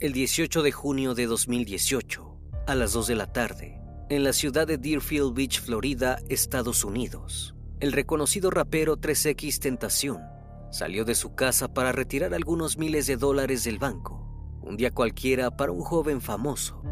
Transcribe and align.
El 0.00 0.14
18 0.14 0.62
de 0.62 0.72
junio 0.72 1.14
de 1.14 1.26
2018, 1.26 2.38
a 2.66 2.74
las 2.74 2.94
2 2.94 3.06
de 3.06 3.14
la 3.16 3.30
tarde, 3.34 3.82
en 4.08 4.24
la 4.24 4.32
ciudad 4.32 4.66
de 4.66 4.78
Deerfield 4.78 5.34
Beach, 5.34 5.60
Florida, 5.60 6.20
Estados 6.30 6.86
Unidos, 6.86 7.54
el 7.80 7.92
reconocido 7.92 8.50
rapero 8.50 8.96
3X 8.96 9.58
Tentación 9.58 10.22
salió 10.70 11.04
de 11.04 11.14
su 11.14 11.34
casa 11.34 11.68
para 11.68 11.92
retirar 11.92 12.32
algunos 12.32 12.78
miles 12.78 13.06
de 13.08 13.18
dólares 13.18 13.62
del 13.64 13.78
banco, 13.78 14.26
un 14.62 14.78
día 14.78 14.90
cualquiera 14.90 15.54
para 15.54 15.70
un 15.70 15.82
joven 15.82 16.22
famoso. 16.22 16.82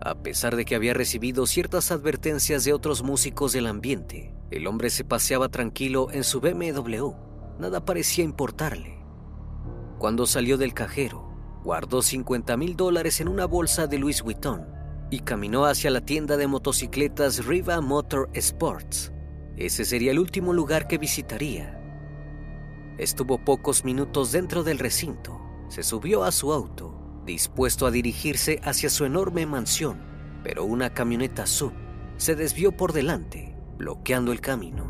A 0.00 0.22
pesar 0.22 0.54
de 0.54 0.64
que 0.64 0.76
había 0.76 0.94
recibido 0.94 1.44
ciertas 1.44 1.90
advertencias 1.90 2.62
de 2.62 2.72
otros 2.72 3.02
músicos 3.02 3.52
del 3.52 3.66
ambiente, 3.66 4.32
el 4.52 4.68
hombre 4.68 4.90
se 4.90 5.02
paseaba 5.02 5.48
tranquilo 5.48 6.12
en 6.12 6.22
su 6.22 6.40
BMW. 6.40 7.10
Nada 7.58 7.84
parecía 7.84 8.22
importarle. 8.22 8.96
Cuando 9.98 10.24
salió 10.26 10.56
del 10.56 10.72
cajero, 10.72 11.25
guardó 11.66 12.00
50 12.00 12.56
mil 12.56 12.76
dólares 12.76 13.20
en 13.20 13.26
una 13.26 13.44
bolsa 13.44 13.88
de 13.88 13.98
Louis 13.98 14.22
Vuitton 14.22 14.68
y 15.10 15.18
caminó 15.18 15.64
hacia 15.64 15.90
la 15.90 16.00
tienda 16.00 16.36
de 16.36 16.46
motocicletas 16.46 17.44
Riva 17.44 17.80
Motor 17.80 18.30
Sports. 18.34 19.12
Ese 19.56 19.84
sería 19.84 20.12
el 20.12 20.20
último 20.20 20.52
lugar 20.52 20.86
que 20.86 20.96
visitaría. 20.96 21.76
Estuvo 22.98 23.44
pocos 23.44 23.84
minutos 23.84 24.30
dentro 24.30 24.62
del 24.62 24.78
recinto. 24.78 25.40
Se 25.68 25.82
subió 25.82 26.22
a 26.22 26.30
su 26.30 26.52
auto, 26.52 27.20
dispuesto 27.26 27.84
a 27.84 27.90
dirigirse 27.90 28.60
hacia 28.62 28.88
su 28.88 29.04
enorme 29.04 29.44
mansión, 29.44 29.98
pero 30.44 30.64
una 30.64 30.94
camioneta 30.94 31.46
sub 31.46 31.72
se 32.16 32.36
desvió 32.36 32.76
por 32.76 32.92
delante, 32.92 33.56
bloqueando 33.76 34.30
el 34.30 34.40
camino. 34.40 34.88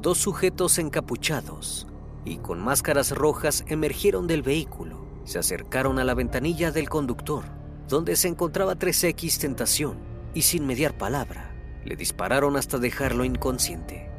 Dos 0.00 0.18
sujetos 0.18 0.78
encapuchados 0.78 1.86
y 2.24 2.38
con 2.38 2.58
máscaras 2.58 3.12
rojas 3.12 3.62
emergieron 3.68 4.26
del 4.26 4.42
vehículo 4.42 5.01
se 5.24 5.38
acercaron 5.38 5.98
a 5.98 6.04
la 6.04 6.14
ventanilla 6.14 6.72
del 6.72 6.88
conductor, 6.88 7.44
donde 7.88 8.16
se 8.16 8.28
encontraba 8.28 8.76
3X 8.76 9.38
Tentación, 9.38 9.98
y 10.34 10.42
sin 10.42 10.66
mediar 10.66 10.96
palabra, 10.96 11.54
le 11.84 11.96
dispararon 11.96 12.56
hasta 12.56 12.78
dejarlo 12.78 13.24
inconsciente. 13.24 14.10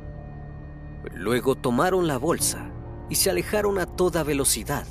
Luego 1.13 1.55
tomaron 1.55 2.07
la 2.07 2.17
bolsa 2.17 2.71
y 3.09 3.15
se 3.15 3.29
alejaron 3.29 3.79
a 3.79 3.85
toda 3.85 4.23
velocidad, 4.23 4.85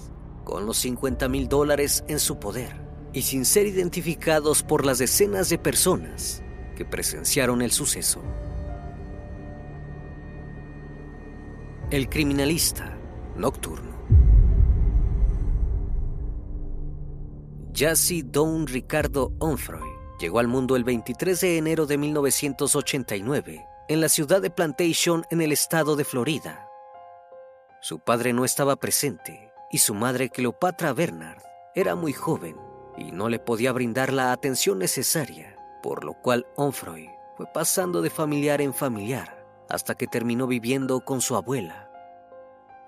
con 0.45 0.67
los 0.67 0.79
50 0.79 1.29
mil 1.29 1.49
dólares 1.49 2.05
en 2.09 2.19
su 2.19 2.39
poder 2.39 2.83
y 3.13 3.23
sin 3.23 3.45
ser 3.45 3.67
identificados 3.67 4.63
por 4.63 4.85
las 4.85 4.99
decenas 4.99 5.49
de 5.49 5.59
personas 5.59 6.43
que 6.77 6.85
presenciaron 6.85 7.63
el 7.63 7.71
suceso. 7.71 8.23
El 11.91 12.09
criminalista 12.09 12.97
nocturno. 13.37 13.92
Jassy 17.75 18.21
Don 18.21 18.67
Ricardo 18.67 19.33
Onfroy 19.39 19.89
llegó 20.21 20.41
al 20.41 20.47
mundo 20.47 20.77
el 20.77 20.85
23 20.85 21.41
de 21.41 21.57
enero 21.57 21.87
de 21.87 21.97
1989 21.97 23.67
en 23.89 24.01
la 24.03 24.11
ciudad 24.11 24.43
de 24.43 24.51
Plantation 24.51 25.25
en 25.31 25.41
el 25.41 25.53
estado 25.53 25.97
de 25.97 26.05
Florida. 26.05 26.69
Su 27.81 27.99
padre 28.01 28.35
no 28.35 28.45
estaba 28.45 28.77
presente 28.77 29.51
y 29.71 29.79
su 29.79 29.95
madre 29.95 30.29
Cleopatra 30.29 30.93
Bernard 30.93 31.43
era 31.75 31.95
muy 31.95 32.13
joven 32.13 32.57
y 32.99 33.11
no 33.11 33.31
le 33.31 33.39
podía 33.39 33.73
brindar 33.73 34.13
la 34.13 34.33
atención 34.33 34.79
necesaria, 34.79 35.57
por 35.83 36.05
lo 36.05 36.13
cual 36.13 36.47
Onfroy 36.57 37.09
fue 37.39 37.47
pasando 37.55 38.03
de 38.03 38.11
familiar 38.11 38.61
en 38.61 38.75
familiar 38.75 39.47
hasta 39.71 39.95
que 39.95 40.07
terminó 40.07 40.47
viviendo 40.47 41.01
con 41.01 41.23
su 41.23 41.37
abuela. 41.37 41.91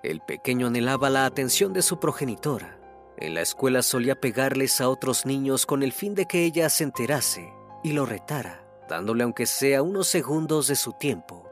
El 0.03 0.21
pequeño 0.21 0.67
anhelaba 0.67 1.09
la 1.09 1.25
atención 1.25 1.73
de 1.73 1.81
su 1.81 1.99
progenitora 1.99 2.84
en 3.17 3.33
la 3.33 3.41
escuela 3.41 3.81
solía 3.81 4.19
pegarles 4.19 4.81
a 4.81 4.89
otros 4.89 5.25
niños 5.25 5.65
con 5.65 5.83
el 5.83 5.93
fin 5.93 6.15
de 6.15 6.25
que 6.25 6.43
ella 6.43 6.69
se 6.69 6.83
enterase 6.83 7.53
y 7.81 7.93
lo 7.93 8.05
retara, 8.05 8.65
dándole 8.89 9.23
aunque 9.23 9.45
sea 9.45 9.81
unos 9.81 10.07
segundos 10.07 10.67
de 10.67 10.75
su 10.75 10.93
tiempo. 10.93 11.49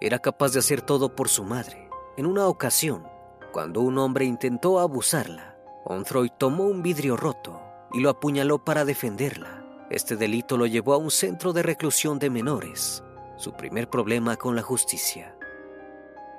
Era 0.00 0.20
capaz 0.20 0.52
de 0.52 0.60
hacer 0.60 0.80
todo 0.80 1.16
por 1.16 1.28
su 1.28 1.42
madre. 1.44 1.88
En 2.16 2.26
una 2.26 2.46
ocasión, 2.46 3.08
cuando 3.52 3.80
un 3.80 3.98
hombre 3.98 4.24
intentó 4.24 4.78
abusarla, 4.78 5.56
Onfroy 5.84 6.30
tomó 6.38 6.64
un 6.64 6.82
vidrio 6.82 7.16
roto 7.16 7.60
y 7.92 8.00
lo 8.00 8.10
apuñaló 8.10 8.64
para 8.64 8.84
defenderla. 8.84 9.64
Este 9.90 10.16
delito 10.16 10.56
lo 10.56 10.66
llevó 10.66 10.94
a 10.94 10.98
un 10.98 11.10
centro 11.10 11.52
de 11.52 11.62
reclusión 11.62 12.18
de 12.18 12.30
menores, 12.30 13.02
su 13.36 13.52
primer 13.54 13.90
problema 13.90 14.36
con 14.36 14.54
la 14.54 14.62
justicia. 14.62 15.36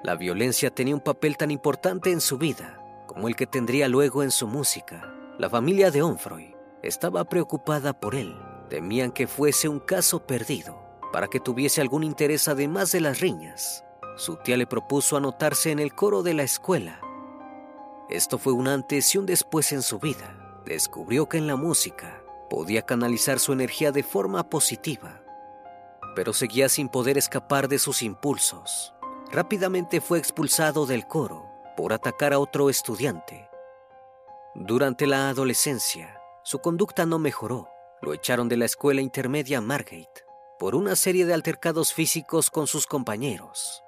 La 0.01 0.15
violencia 0.15 0.73
tenía 0.73 0.95
un 0.95 1.01
papel 1.01 1.35
tan 1.35 1.51
importante 1.51 2.11
en 2.11 2.21
su 2.21 2.37
vida 2.37 2.82
como 3.13 3.27
el 3.27 3.35
que 3.35 3.45
tendría 3.45 3.87
luego 3.87 4.23
en 4.23 4.31
su 4.31 4.47
música. 4.47 5.13
La 5.37 5.49
familia 5.49 5.91
de 5.91 6.01
Onfroy 6.01 6.55
estaba 6.81 7.23
preocupada 7.25 7.93
por 7.93 8.15
él. 8.15 8.35
Temían 8.69 9.11
que 9.11 9.27
fuese 9.27 9.69
un 9.69 9.79
caso 9.79 10.25
perdido, 10.25 10.81
para 11.11 11.27
que 11.27 11.39
tuviese 11.39 11.79
algún 11.79 12.03
interés 12.03 12.47
además 12.47 12.91
de 12.91 13.01
las 13.01 13.19
riñas. 13.19 13.85
su 14.15 14.35
tía 14.37 14.57
le 14.57 14.67
propuso 14.67 15.17
anotarse 15.17 15.71
en 15.71 15.79
el 15.79 15.93
coro 15.95 16.21
de 16.21 16.35
la 16.35 16.43
escuela. 16.43 17.01
Esto 18.09 18.37
fue 18.37 18.53
un 18.53 18.67
antes 18.67 19.15
y 19.15 19.17
un 19.17 19.25
después 19.25 19.71
en 19.71 19.81
su 19.81 19.97
vida. 19.97 20.61
Descubrió 20.65 21.27
que 21.27 21.37
en 21.37 21.47
la 21.47 21.55
música 21.55 22.23
podía 22.47 22.83
canalizar 22.83 23.39
su 23.39 23.53
energía 23.53 23.91
de 23.91 24.03
forma 24.03 24.49
positiva, 24.49 25.23
pero 26.15 26.31
seguía 26.31 26.69
sin 26.69 26.89
poder 26.89 27.17
escapar 27.17 27.67
de 27.67 27.79
sus 27.79 28.03
impulsos. 28.03 28.93
Rápidamente 29.31 29.99
fue 29.99 30.19
expulsado 30.19 30.85
del 30.85 31.07
coro 31.07 31.52
por 31.75 31.93
atacar 31.93 32.33
a 32.33 32.39
otro 32.39 32.69
estudiante. 32.69 33.49
Durante 34.55 35.07
la 35.07 35.29
adolescencia, 35.29 36.21
su 36.43 36.59
conducta 36.59 37.05
no 37.05 37.17
mejoró. 37.17 37.69
Lo 38.01 38.13
echaron 38.13 38.49
de 38.49 38.57
la 38.57 38.65
escuela 38.65 39.01
intermedia 39.01 39.61
Margate 39.61 40.25
por 40.59 40.75
una 40.75 40.95
serie 40.95 41.25
de 41.25 41.33
altercados 41.33 41.93
físicos 41.93 42.49
con 42.51 42.67
sus 42.67 42.85
compañeros. 42.85 43.83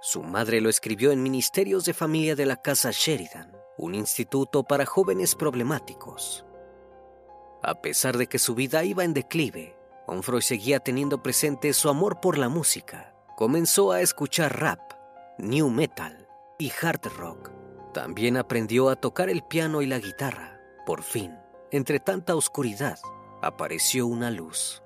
Su 0.00 0.22
madre 0.22 0.60
lo 0.60 0.68
escribió 0.68 1.12
en 1.12 1.22
Ministerios 1.22 1.84
de 1.84 1.94
Familia 1.94 2.34
de 2.34 2.46
la 2.46 2.56
Casa 2.56 2.90
Sheridan, 2.92 3.56
un 3.78 3.94
instituto 3.94 4.64
para 4.64 4.86
jóvenes 4.86 5.34
problemáticos. 5.34 6.44
A 7.62 7.80
pesar 7.80 8.16
de 8.16 8.26
que 8.26 8.38
su 8.38 8.54
vida 8.54 8.84
iba 8.84 9.04
en 9.04 9.14
declive, 9.14 9.76
Onfroy 10.06 10.42
seguía 10.42 10.80
teniendo 10.80 11.22
presente 11.22 11.72
su 11.72 11.88
amor 11.88 12.20
por 12.20 12.36
la 12.36 12.48
música. 12.48 13.14
Comenzó 13.36 13.92
a 13.92 14.00
escuchar 14.00 14.60
rap, 14.60 14.80
new 15.38 15.70
metal 15.70 16.23
y 16.64 16.72
hard 16.80 17.12
rock. 17.18 17.50
También 17.92 18.38
aprendió 18.38 18.88
a 18.88 18.96
tocar 18.96 19.28
el 19.28 19.42
piano 19.42 19.82
y 19.82 19.86
la 19.86 19.98
guitarra. 19.98 20.58
Por 20.86 21.02
fin, 21.02 21.36
entre 21.70 22.00
tanta 22.00 22.34
oscuridad, 22.34 22.98
apareció 23.42 24.06
una 24.06 24.30
luz. 24.30 24.82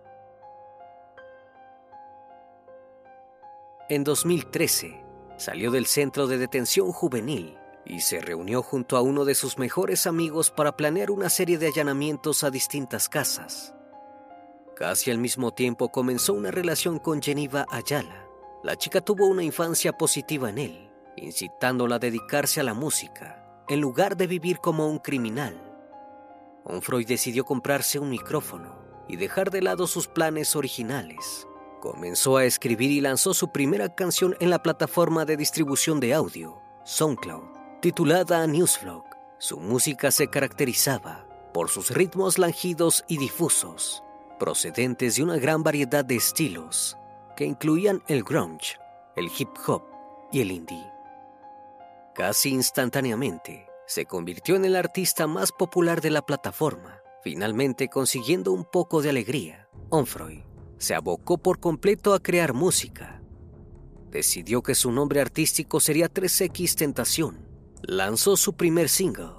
En 3.88 4.02
2013, 4.02 5.04
salió 5.36 5.70
del 5.70 5.86
centro 5.86 6.26
de 6.26 6.38
detención 6.38 6.90
juvenil 6.90 7.56
y 7.86 8.00
se 8.00 8.20
reunió 8.20 8.60
junto 8.60 8.96
a 8.96 9.00
uno 9.00 9.24
de 9.24 9.36
sus 9.36 9.56
mejores 9.56 10.08
amigos 10.08 10.50
para 10.50 10.76
planear 10.76 11.12
una 11.12 11.30
serie 11.30 11.58
de 11.58 11.68
allanamientos 11.68 12.42
a 12.42 12.50
distintas 12.50 13.08
casas. 13.08 13.72
Casi 14.74 15.12
al 15.12 15.18
mismo 15.18 15.54
tiempo 15.54 15.90
comenzó 15.90 16.34
una 16.34 16.50
relación 16.50 16.98
con 16.98 17.22
Geneva 17.22 17.66
Ayala. 17.70 18.26
La 18.64 18.74
chica 18.74 19.00
tuvo 19.00 19.26
una 19.26 19.44
infancia 19.44 19.92
positiva 19.92 20.50
en 20.50 20.58
él, 20.58 20.87
incitándola 21.18 21.96
a 21.96 21.98
dedicarse 21.98 22.60
a 22.60 22.64
la 22.64 22.74
música, 22.74 23.44
en 23.68 23.80
lugar 23.80 24.16
de 24.16 24.26
vivir 24.26 24.58
como 24.58 24.88
un 24.88 24.98
criminal. 24.98 25.60
Onfroy 26.64 27.04
decidió 27.04 27.44
comprarse 27.44 27.98
un 27.98 28.10
micrófono 28.10 28.78
y 29.08 29.16
dejar 29.16 29.50
de 29.50 29.62
lado 29.62 29.86
sus 29.86 30.06
planes 30.06 30.56
originales 30.56 31.48
Comenzó 31.80 32.36
a 32.36 32.44
escribir 32.44 32.90
y 32.90 33.00
lanzó 33.00 33.34
su 33.34 33.52
primera 33.52 33.94
canción 33.94 34.36
en 34.40 34.50
la 34.50 34.62
plataforma 34.62 35.24
de 35.24 35.36
distribución 35.36 36.00
de 36.00 36.12
audio, 36.12 36.60
SoundCloud, 36.84 37.44
titulada 37.80 38.44
Newsvlog. 38.48 39.04
Su 39.38 39.60
música 39.60 40.10
se 40.10 40.28
caracterizaba 40.28 41.24
por 41.54 41.68
sus 41.68 41.90
ritmos 41.90 42.36
langidos 42.36 43.04
y 43.06 43.18
difusos, 43.18 44.02
procedentes 44.40 45.16
de 45.16 45.22
una 45.22 45.36
gran 45.36 45.62
variedad 45.62 46.04
de 46.04 46.16
estilos 46.16 46.96
que 47.36 47.44
incluían 47.44 48.02
el 48.08 48.24
grunge, 48.24 48.76
el 49.14 49.30
hip 49.38 49.50
hop 49.68 49.84
y 50.32 50.40
el 50.40 50.50
indie. 50.50 50.87
Casi 52.18 52.48
instantáneamente, 52.48 53.68
se 53.86 54.04
convirtió 54.04 54.56
en 54.56 54.64
el 54.64 54.74
artista 54.74 55.28
más 55.28 55.52
popular 55.52 56.00
de 56.00 56.10
la 56.10 56.20
plataforma, 56.20 57.00
finalmente 57.22 57.86
consiguiendo 57.86 58.50
un 58.50 58.64
poco 58.64 59.02
de 59.02 59.10
alegría. 59.10 59.68
Onfroy 59.90 60.44
se 60.78 60.96
abocó 60.96 61.38
por 61.38 61.60
completo 61.60 62.14
a 62.14 62.20
crear 62.20 62.54
música. 62.54 63.22
Decidió 64.10 64.64
que 64.64 64.74
su 64.74 64.90
nombre 64.90 65.20
artístico 65.20 65.78
sería 65.78 66.12
3X 66.12 66.74
Tentación. 66.74 67.46
Lanzó 67.82 68.36
su 68.36 68.54
primer 68.54 68.88
single, 68.88 69.34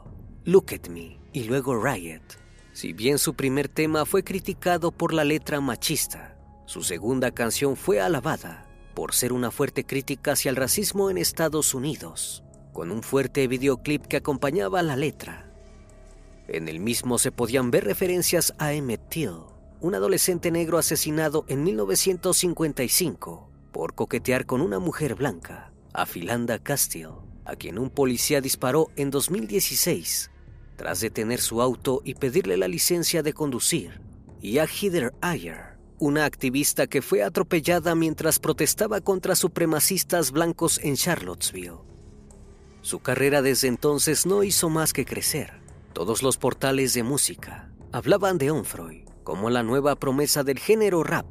Look 0.46 0.68
at 0.74 0.88
Me, 0.88 1.20
y 1.34 1.44
luego 1.44 1.84
Riot. 1.84 2.24
Si 2.72 2.94
bien 2.94 3.18
su 3.18 3.34
primer 3.34 3.68
tema 3.68 4.06
fue 4.06 4.24
criticado 4.24 4.94
por 4.94 5.14
la 5.14 5.26
letra 5.26 5.60
machista, 5.60 6.38
su 6.66 6.82
segunda 6.82 7.32
canción 7.32 7.76
fue 7.76 8.00
alabada 8.00 8.70
por 8.96 9.14
ser 9.14 9.34
una 9.34 9.52
fuerte 9.52 9.84
crítica 9.84 10.32
hacia 10.32 10.50
el 10.50 10.56
racismo 10.56 11.10
en 11.10 11.18
Estados 11.18 11.74
Unidos, 11.74 12.46
con 12.74 12.92
un 12.92 13.04
fuerte 13.04 13.48
videoclip 13.48 14.06
que 14.06 14.18
acompañaba 14.18 14.82
la 14.82 14.96
letra. 14.96 15.52
En 16.48 16.68
el 16.68 16.80
mismo 16.80 17.18
se 17.18 17.32
podían 17.32 17.72
ver 17.72 17.86
referencias 17.86 18.54
a 18.58 18.74
Emmett 18.74 19.10
Till, 19.10 19.44
un 19.82 19.96
adolescente 19.96 20.52
negro 20.52 20.78
asesinado 20.78 21.46
en 21.48 21.64
1955 21.64 23.50
por 23.72 23.94
coquetear 23.94 24.46
con 24.46 24.62
una 24.62 24.80
mujer 24.80 25.16
blanca, 25.16 25.72
a 25.94 26.06
Philanda 26.06 26.60
Castile, 26.60 27.14
a 27.46 27.56
quien 27.56 27.78
un 27.80 27.90
policía 27.90 28.42
disparó 28.42 28.90
en 28.96 29.12
2016 29.12 30.32
tras 30.80 31.02
detener 31.02 31.42
su 31.42 31.62
auto 31.62 32.02
y 32.06 32.16
pedirle 32.16 32.56
la 32.56 32.70
licencia 32.70 33.22
de 33.22 33.34
conducir, 33.34 34.00
y 34.42 34.60
a 34.60 34.66
Heather 34.66 35.14
Ayer, 35.20 35.78
una 36.00 36.24
activista 36.24 36.88
que 36.88 37.02
fue 37.02 37.22
atropellada 37.22 37.96
mientras 37.96 38.40
protestaba 38.40 39.02
contra 39.02 39.36
supremacistas 39.36 40.32
blancos 40.32 40.80
en 40.82 40.96
Charlottesville. 40.96 41.89
Su 42.82 43.00
carrera 43.00 43.42
desde 43.42 43.68
entonces 43.68 44.26
no 44.26 44.44
hizo 44.44 44.70
más 44.70 44.94
que 44.94 45.06
crecer. 45.06 45.54
Todos 45.94 46.24
los 46.24 46.38
portales 46.38 46.94
de 46.94 47.04
música 47.04 47.72
hablaban 47.92 48.38
de 48.38 48.52
Onfroy 48.52 49.06
como 49.24 49.50
la 49.50 49.64
nueva 49.64 49.96
promesa 49.96 50.44
del 50.44 50.60
género 50.60 51.04
rap. 51.04 51.26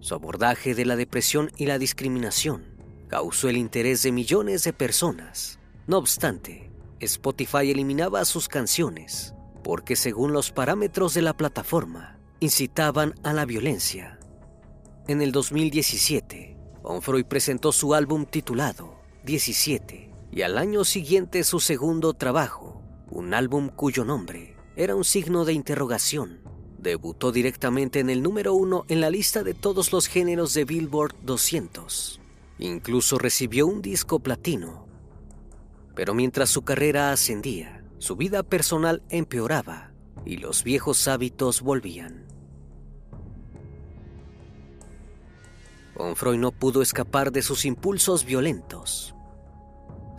Su 0.00 0.14
abordaje 0.14 0.74
de 0.74 0.84
la 0.84 0.96
depresión 0.96 1.50
y 1.56 1.66
la 1.66 1.78
discriminación 1.78 2.64
causó 3.08 3.48
el 3.48 3.56
interés 3.56 4.02
de 4.02 4.12
millones 4.12 4.64
de 4.64 4.72
personas. 4.72 5.58
No 5.86 5.98
obstante, 5.98 6.70
Spotify 7.00 7.70
eliminaba 7.70 8.24
sus 8.24 8.48
canciones 8.48 9.34
porque 9.62 9.96
según 9.96 10.32
los 10.32 10.50
parámetros 10.50 11.14
de 11.14 11.22
la 11.22 11.36
plataforma, 11.36 12.18
incitaban 12.40 13.14
a 13.22 13.32
la 13.32 13.44
violencia. 13.44 14.18
En 15.06 15.22
el 15.22 15.32
2017, 15.32 16.56
Onfroy 16.82 17.24
presentó 17.24 17.72
su 17.72 17.94
álbum 17.94 18.26
titulado 18.26 19.00
17 19.24 20.11
y 20.32 20.42
al 20.42 20.58
año 20.58 20.84
siguiente 20.84 21.44
su 21.44 21.60
segundo 21.60 22.14
trabajo, 22.14 22.82
un 23.10 23.34
álbum 23.34 23.68
cuyo 23.68 24.04
nombre 24.04 24.56
era 24.74 24.96
un 24.96 25.04
signo 25.04 25.44
de 25.44 25.52
interrogación 25.52 26.42
debutó 26.82 27.30
directamente 27.30 28.00
en 28.00 28.10
el 28.10 28.22
número 28.22 28.54
uno 28.54 28.84
en 28.88 29.00
la 29.00 29.08
lista 29.08 29.42
de 29.44 29.54
todos 29.54 29.92
los 29.92 30.08
géneros 30.08 30.52
de 30.52 30.64
Billboard 30.64 31.14
200. 31.22 32.20
Incluso 32.58 33.18
recibió 33.18 33.66
un 33.66 33.80
disco 33.80 34.18
platino. 34.18 34.86
Pero 35.94 36.12
mientras 36.12 36.50
su 36.50 36.62
carrera 36.62 37.12
ascendía, 37.12 37.84
su 37.98 38.16
vida 38.16 38.42
personal 38.42 39.02
empeoraba 39.10 39.92
y 40.24 40.38
los 40.38 40.64
viejos 40.64 41.06
hábitos 41.06 41.62
volvían. 41.62 42.26
Onfroy 45.94 46.36
no 46.36 46.50
pudo 46.50 46.82
escapar 46.82 47.30
de 47.30 47.42
sus 47.42 47.64
impulsos 47.64 48.24
violentos. 48.24 49.14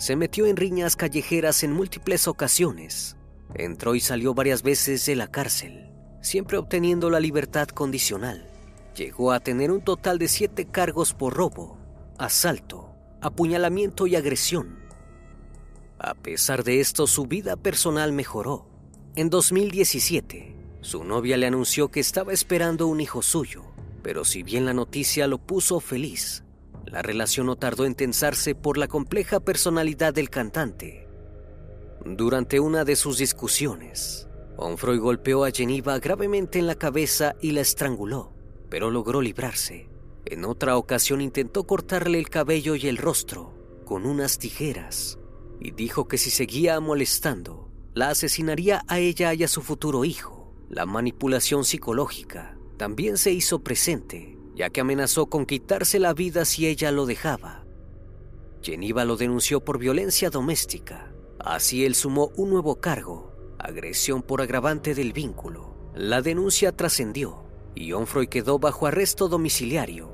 Se 0.03 0.17
metió 0.17 0.47
en 0.47 0.57
riñas 0.57 0.97
callejeras 0.97 1.63
en 1.63 1.71
múltiples 1.71 2.27
ocasiones. 2.27 3.15
Entró 3.55 3.95
y 3.95 4.01
salió 4.01 4.33
varias 4.33 4.61
veces 4.61 5.05
de 5.05 5.15
la 5.15 5.31
cárcel 5.31 5.93
siempre 6.23 6.57
obteniendo 6.57 7.09
la 7.09 7.19
libertad 7.19 7.67
condicional. 7.67 8.49
Llegó 8.95 9.31
a 9.31 9.39
tener 9.39 9.71
un 9.71 9.81
total 9.81 10.17
de 10.17 10.27
siete 10.27 10.65
cargos 10.65 11.13
por 11.13 11.33
robo, 11.33 11.77
asalto, 12.17 12.95
apuñalamiento 13.21 14.07
y 14.07 14.15
agresión. 14.15 14.79
A 15.99 16.15
pesar 16.15 16.63
de 16.63 16.79
esto, 16.79 17.07
su 17.07 17.25
vida 17.25 17.55
personal 17.55 18.13
mejoró. 18.13 18.67
En 19.15 19.29
2017, 19.29 20.55
su 20.81 21.03
novia 21.03 21.37
le 21.37 21.47
anunció 21.47 21.89
que 21.89 21.99
estaba 21.99 22.33
esperando 22.33 22.87
un 22.87 23.01
hijo 23.01 23.21
suyo, 23.21 23.63
pero 24.01 24.25
si 24.25 24.43
bien 24.43 24.65
la 24.65 24.73
noticia 24.73 25.27
lo 25.27 25.37
puso 25.37 25.79
feliz, 25.79 26.43
la 26.93 27.01
relación 27.01 27.47
no 27.47 27.55
tardó 27.55 27.85
en 27.85 27.95
tensarse 27.95 28.53
por 28.53 28.77
la 28.77 28.87
compleja 28.87 29.39
personalidad 29.39 30.13
del 30.13 30.29
cantante. 30.29 31.07
Durante 32.05 32.59
una 32.59 32.85
de 32.85 32.95
sus 32.95 33.17
discusiones, 33.17 34.27
Onfroy 34.57 34.99
golpeó 34.99 35.43
a 35.43 35.49
Geneva 35.49 35.97
gravemente 35.97 36.59
en 36.59 36.67
la 36.67 36.75
cabeza 36.75 37.35
y 37.41 37.51
la 37.51 37.61
estranguló, 37.61 38.31
pero 38.69 38.91
logró 38.91 39.21
librarse. 39.21 39.89
En 40.25 40.45
otra 40.45 40.77
ocasión 40.77 41.19
intentó 41.19 41.63
cortarle 41.63 42.19
el 42.19 42.29
cabello 42.29 42.75
y 42.75 42.87
el 42.87 42.97
rostro 42.97 43.55
con 43.85 44.05
unas 44.05 44.37
tijeras 44.37 45.17
y 45.59 45.71
dijo 45.71 46.07
que 46.07 46.19
si 46.19 46.29
seguía 46.29 46.79
molestando, 46.79 47.71
la 47.95 48.09
asesinaría 48.09 48.83
a 48.87 48.99
ella 48.99 49.33
y 49.33 49.43
a 49.43 49.47
su 49.47 49.63
futuro 49.63 50.05
hijo. 50.05 50.53
La 50.69 50.85
manipulación 50.85 51.65
psicológica 51.65 52.55
también 52.77 53.17
se 53.17 53.31
hizo 53.31 53.63
presente, 53.63 54.37
ya 54.55 54.69
que 54.69 54.81
amenazó 54.81 55.27
con 55.27 55.45
quitarse 55.45 55.99
la 55.99 56.13
vida 56.13 56.45
si 56.45 56.67
ella 56.67 56.91
lo 56.91 57.05
dejaba. 57.05 57.65
Geneva 58.61 59.05
lo 59.05 59.17
denunció 59.17 59.59
por 59.59 59.77
violencia 59.77 60.29
doméstica. 60.29 61.11
Así 61.39 61.85
él 61.85 61.95
sumó 61.95 62.31
un 62.37 62.49
nuevo 62.49 62.79
cargo 62.79 63.33
agresión 63.63 64.21
por 64.21 64.41
agravante 64.41 64.93
del 64.93 65.13
vínculo. 65.13 65.73
La 65.95 66.21
denuncia 66.21 66.71
trascendió 66.71 67.43
y 67.75 67.93
Onfroy 67.93 68.27
quedó 68.27 68.59
bajo 68.59 68.87
arresto 68.87 69.29
domiciliario. 69.29 70.11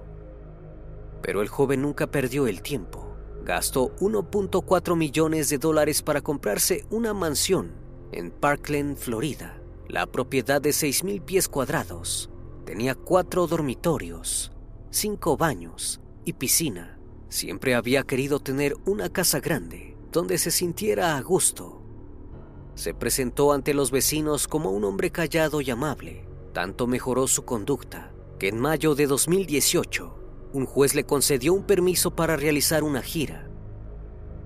Pero 1.22 1.42
el 1.42 1.48
joven 1.48 1.82
nunca 1.82 2.08
perdió 2.08 2.48
el 2.48 2.62
tiempo. 2.62 3.16
Gastó 3.44 3.96
1.4 3.98 4.96
millones 4.96 5.50
de 5.50 5.58
dólares 5.58 6.04
para 6.04 6.22
comprarse 6.22 6.86
una 6.92 7.14
mansión 7.14 7.74
en 8.12 8.32
Parkland, 8.32 8.98
Florida. 8.98 9.62
La 9.88 10.06
propiedad 10.06 10.62
de 10.62 10.70
6.000 10.70 11.24
pies 11.24 11.48
cuadrados 11.48 12.30
tenía 12.70 12.94
cuatro 12.94 13.48
dormitorios, 13.48 14.52
cinco 14.92 15.36
baños 15.36 16.02
y 16.24 16.34
piscina. 16.34 17.00
Siempre 17.28 17.74
había 17.74 18.04
querido 18.04 18.40
tener 18.40 18.76
una 18.86 19.10
casa 19.10 19.40
grande 19.40 19.98
donde 20.12 20.38
se 20.38 20.52
sintiera 20.52 21.18
a 21.18 21.22
gusto. 21.24 21.82
Se 22.76 22.94
presentó 22.94 23.54
ante 23.54 23.74
los 23.74 23.90
vecinos 23.90 24.48
como 24.48 24.70
un 24.70 24.84
hombre 24.84 25.10
callado 25.10 25.62
y 25.62 25.72
amable. 25.72 26.28
Tanto 26.54 26.86
mejoró 26.86 27.26
su 27.26 27.44
conducta 27.44 28.14
que 28.38 28.50
en 28.50 28.60
mayo 28.60 28.94
de 28.94 29.08
2018 29.08 30.50
un 30.54 30.68
juez 30.68 30.94
le 30.94 31.06
concedió 31.06 31.56
un 31.56 31.64
permiso 31.64 32.16
para 32.16 32.36
realizar 32.36 32.84
una 32.84 33.02
gira. 33.02 33.50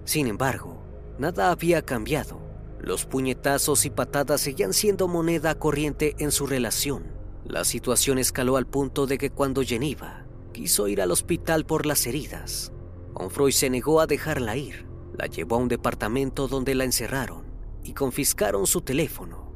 Sin 0.06 0.28
embargo, 0.28 0.82
nada 1.20 1.52
había 1.52 1.82
cambiado. 1.82 2.40
Los 2.80 3.06
puñetazos 3.06 3.84
y 3.86 3.90
patadas 3.90 4.40
seguían 4.40 4.72
siendo 4.72 5.10
moneda 5.10 5.60
corriente 5.60 6.16
en 6.20 6.32
su 6.32 6.48
relación. 6.48 7.13
La 7.46 7.66
situación 7.66 8.18
escaló 8.20 8.56
al 8.56 8.68
punto 8.68 9.06
de 9.06 9.18
que 9.18 9.30
cuando 9.30 9.64
Geneva 9.64 10.26
quiso 10.54 10.88
ir 10.88 11.02
al 11.02 11.12
hospital 11.12 11.66
por 11.66 11.86
las 11.86 12.08
heridas, 12.08 12.72
Onfroy 13.14 13.52
se 13.52 13.70
negó 13.70 14.00
a 14.00 14.08
dejarla 14.08 14.56
ir. 14.56 14.88
La 15.18 15.28
llevó 15.28 15.56
a 15.56 15.60
un 15.60 15.68
departamento 15.68 16.48
donde 16.48 16.74
la 16.74 16.86
encerraron 16.86 17.46
y 17.84 17.94
confiscaron 17.94 18.66
su 18.66 18.82
teléfono. 18.82 19.52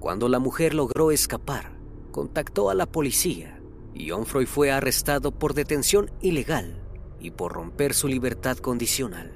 Cuando 0.00 0.28
la 0.28 0.38
mujer 0.38 0.74
logró 0.74 1.10
escapar, 1.10 1.78
contactó 2.10 2.70
a 2.70 2.74
la 2.74 2.86
policía 2.86 3.60
y 3.94 4.10
Onfroy 4.10 4.46
fue 4.46 4.70
arrestado 4.70 5.32
por 5.32 5.54
detención 5.54 6.10
ilegal 6.20 6.82
y 7.20 7.32
por 7.32 7.52
romper 7.52 7.94
su 7.94 8.08
libertad 8.08 8.56
condicional. 8.58 9.32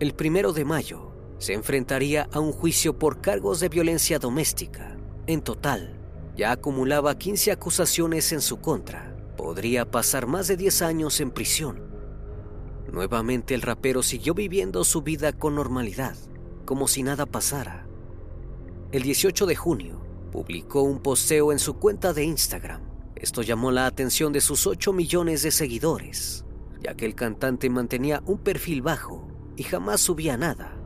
El 0.00 0.14
primero 0.14 0.52
de 0.52 0.64
mayo 0.64 1.12
se 1.38 1.54
enfrentaría 1.54 2.28
a 2.32 2.40
un 2.40 2.52
juicio 2.52 2.98
por 2.98 3.20
cargos 3.20 3.60
de 3.60 3.68
violencia 3.68 4.18
doméstica. 4.18 4.96
En 5.26 5.40
total, 5.40 6.03
ya 6.36 6.52
acumulaba 6.52 7.16
15 7.16 7.52
acusaciones 7.52 8.32
en 8.32 8.40
su 8.40 8.60
contra. 8.60 9.16
Podría 9.36 9.90
pasar 9.90 10.26
más 10.26 10.48
de 10.48 10.56
10 10.56 10.82
años 10.82 11.20
en 11.20 11.30
prisión. 11.30 11.82
Nuevamente 12.90 13.54
el 13.54 13.62
rapero 13.62 14.02
siguió 14.02 14.34
viviendo 14.34 14.84
su 14.84 15.02
vida 15.02 15.32
con 15.32 15.54
normalidad, 15.54 16.16
como 16.64 16.88
si 16.88 17.02
nada 17.02 17.26
pasara. 17.26 17.86
El 18.92 19.02
18 19.02 19.46
de 19.46 19.56
junio, 19.56 20.00
publicó 20.30 20.82
un 20.82 21.00
posteo 21.00 21.52
en 21.52 21.58
su 21.58 21.74
cuenta 21.74 22.12
de 22.12 22.24
Instagram. 22.24 22.82
Esto 23.16 23.42
llamó 23.42 23.70
la 23.70 23.86
atención 23.86 24.32
de 24.32 24.40
sus 24.40 24.66
8 24.66 24.92
millones 24.92 25.42
de 25.42 25.50
seguidores, 25.50 26.44
ya 26.82 26.94
que 26.94 27.06
el 27.06 27.14
cantante 27.14 27.70
mantenía 27.70 28.22
un 28.26 28.38
perfil 28.38 28.82
bajo 28.82 29.28
y 29.56 29.62
jamás 29.62 30.00
subía 30.00 30.36
nada. 30.36 30.76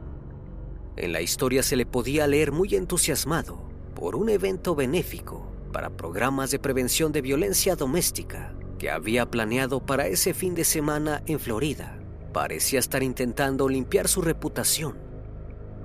En 0.96 1.12
la 1.12 1.20
historia 1.20 1.62
se 1.62 1.76
le 1.76 1.86
podía 1.86 2.26
leer 2.26 2.52
muy 2.52 2.74
entusiasmado 2.74 3.67
por 3.98 4.14
un 4.14 4.28
evento 4.28 4.76
benéfico 4.76 5.44
para 5.72 5.90
programas 5.90 6.52
de 6.52 6.60
prevención 6.60 7.10
de 7.10 7.20
violencia 7.20 7.74
doméstica 7.74 8.54
que 8.78 8.90
había 8.90 9.26
planeado 9.28 9.84
para 9.84 10.06
ese 10.06 10.34
fin 10.34 10.54
de 10.54 10.64
semana 10.64 11.24
en 11.26 11.40
Florida. 11.40 11.98
Parecía 12.32 12.78
estar 12.78 13.02
intentando 13.02 13.68
limpiar 13.68 14.06
su 14.06 14.22
reputación, 14.22 14.96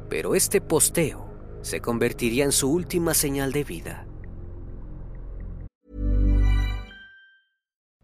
pero 0.10 0.36
este 0.36 0.62
posteo 0.62 1.25
se 1.63 1.82
convertiría 1.82 2.46
en 2.46 2.51
su 2.51 2.72
última 2.72 3.15
señal 3.15 3.51
de 3.51 3.63
vida. 3.63 4.05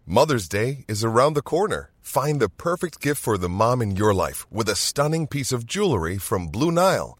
Mother's 0.08 0.50
Day 0.50 0.86
is 0.88 1.04
around 1.04 1.36
the 1.36 1.44
corner. 1.44 1.92
Find 2.02 2.40
the 2.40 2.50
perfect 2.50 3.00
gift 3.00 3.22
for 3.22 3.38
the 3.38 3.48
mom 3.48 3.80
in 3.84 3.96
your 3.96 4.16
life 4.16 4.48
with 4.50 4.68
a 4.70 4.76
stunning 4.76 5.28
piece 5.28 5.52
of 5.54 5.68
jewelry 5.68 6.18
from 6.18 6.48
Blue 6.48 6.72
Nile. 6.72 7.20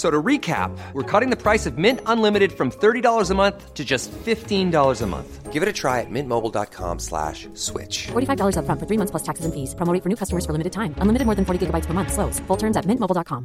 So 0.00 0.10
to 0.10 0.22
recap, 0.22 0.70
we're 0.94 1.02
cutting 1.02 1.28
the 1.28 1.36
price 1.36 1.66
of 1.66 1.76
Mint 1.76 2.00
Unlimited 2.06 2.52
from 2.52 2.70
$30 2.70 3.30
a 3.30 3.34
month 3.34 3.74
to 3.74 3.84
just 3.84 4.10
$15 4.24 5.02
a 5.02 5.06
month. 5.06 5.52
Give 5.52 5.62
it 5.62 5.68
a 5.68 5.74
try 5.74 6.00
at 6.00 6.08
mintmobile.com 6.08 6.98
slash 6.98 7.46
switch. 7.52 8.08
$45 8.08 8.56
upfront 8.56 8.80
for 8.80 8.86
three 8.88 8.96
months 8.96 9.10
plus 9.10 9.22
taxes 9.22 9.44
and 9.44 9.52
fees. 9.52 9.74
Promo 9.74 9.92
for 10.00 10.08
new 10.08 10.16
customers 10.16 10.46
for 10.46 10.52
limited 10.56 10.72
time. 10.72 10.94
Unlimited 11.04 11.26
more 11.26 11.36
than 11.36 11.44
40 11.44 11.66
gigabytes 11.66 11.86
per 11.86 11.92
month. 11.92 12.16
Slows. 12.16 12.40
Full 12.48 12.56
terms 12.56 12.78
at 12.78 12.86
mintmobile.com. 12.86 13.44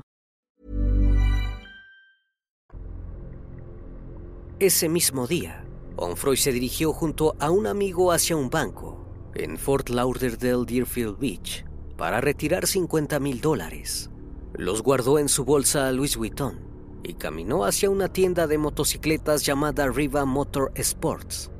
Ese 4.57 4.87
mismo 4.87 5.27
día, 5.27 5.65
Onfroy 5.97 6.37
se 6.37 6.53
dirigió 6.53 6.93
junto 6.93 7.35
a 7.41 7.51
un 7.51 7.67
amigo 7.67 8.13
hacia 8.13 8.37
un 8.37 8.49
banco 8.49 9.03
en 9.35 9.57
Fort 9.57 9.89
Lauderdale, 9.89 10.63
Deerfield 10.65 11.19
Beach, 11.19 11.65
para 11.97 12.21
retirar 12.21 12.65
50 12.65 13.19
mil 13.19 13.41
dólares. 13.41 14.09
Los 14.57 14.81
guardó 14.83 15.19
en 15.19 15.27
su 15.27 15.43
bolsa 15.43 15.91
Louis 15.91 16.15
Vuitton 16.15 16.59
y 17.03 17.15
caminó 17.15 17.65
hacia 17.65 17.89
una 17.89 18.07
tienda 18.07 18.47
de 18.47 18.57
motocicletas 18.57 19.45
llamada 19.45 19.87
Riva 19.87 20.23
Motor 20.25 20.71
Sports. 20.75 21.51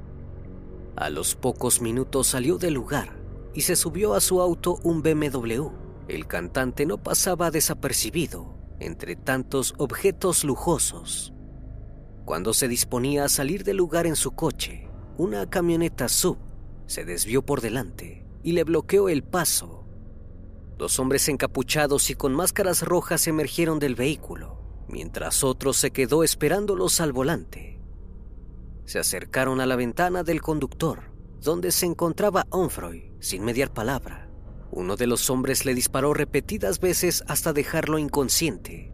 A 0.96 1.10
los 1.10 1.36
pocos 1.36 1.82
minutos 1.82 2.28
salió 2.28 2.58
del 2.58 2.74
lugar 2.74 3.18
y 3.54 3.62
se 3.62 3.76
subió 3.76 4.14
a 4.14 4.22
su 4.22 4.42
auto 4.42 4.80
un 4.84 5.02
BMW. 5.02 5.68
El 6.08 6.26
cantante 6.26 6.86
no 6.86 6.98
pasaba 6.98 7.52
desapercibido 7.52 8.56
entre 8.80 9.16
tantos 9.16 9.74
objetos 9.78 10.44
lujosos. 10.44 11.34
Cuando 12.24 12.54
se 12.54 12.68
disponía 12.68 13.26
a 13.26 13.30
salir 13.30 13.64
del 13.64 13.78
lugar 13.78 14.08
en 14.08 14.16
su 14.16 14.32
coche, 14.32 14.90
una 15.18 15.50
camioneta 15.50 16.08
sub 16.08 16.38
se 16.88 17.04
desvió 17.04 17.46
por 17.46 17.62
delante 17.62 18.26
y 18.42 18.54
le 18.54 18.64
bloqueó 18.64 19.10
el 19.10 19.24
paso. 19.24 19.85
Dos 20.78 21.00
hombres 21.00 21.30
encapuchados 21.30 22.10
y 22.10 22.16
con 22.16 22.34
máscaras 22.34 22.82
rojas 22.82 23.28
emergieron 23.28 23.80
del 23.80 23.96
vehículo, 23.96 24.60
mientras 24.90 25.44
otro 25.44 25.72
se 25.72 25.92
quedó 25.92 26.24
esperándolos 26.24 27.00
al 27.00 27.14
volante. 27.14 27.80
Se 28.84 29.00
acercaron 29.00 29.62
a 29.62 29.66
la 29.66 29.78
ventana 29.78 30.24
del 30.24 30.42
conductor, 30.42 31.12
donde 31.42 31.72
se 31.72 31.86
encontraba 31.86 32.46
Onfroy, 32.50 33.14
sin 33.20 33.44
mediar 33.44 33.74
palabra. 33.74 34.30
Uno 34.70 34.98
de 34.98 35.08
los 35.08 35.30
hombres 35.30 35.66
le 35.66 35.74
disparó 35.74 36.14
repetidas 36.14 36.80
veces 36.82 37.24
hasta 37.28 37.54
dejarlo 37.54 37.98
inconsciente. 37.98 38.92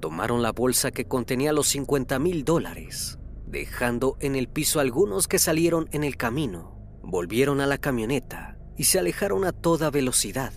Tomaron 0.00 0.42
la 0.42 0.52
bolsa 0.52 0.92
que 0.92 1.06
contenía 1.06 1.52
los 1.52 1.66
50 1.68 2.18
mil 2.20 2.44
dólares, 2.44 3.18
dejando 3.46 4.16
en 4.20 4.36
el 4.36 4.48
piso 4.48 4.78
algunos 4.78 5.26
que 5.26 5.40
salieron 5.40 5.88
en 5.90 6.04
el 6.04 6.16
camino. 6.16 6.78
Volvieron 7.02 7.60
a 7.60 7.66
la 7.66 7.78
camioneta 7.78 8.58
y 8.76 8.84
se 8.84 8.98
alejaron 8.98 9.44
a 9.44 9.52
toda 9.52 9.90
velocidad. 9.90 10.52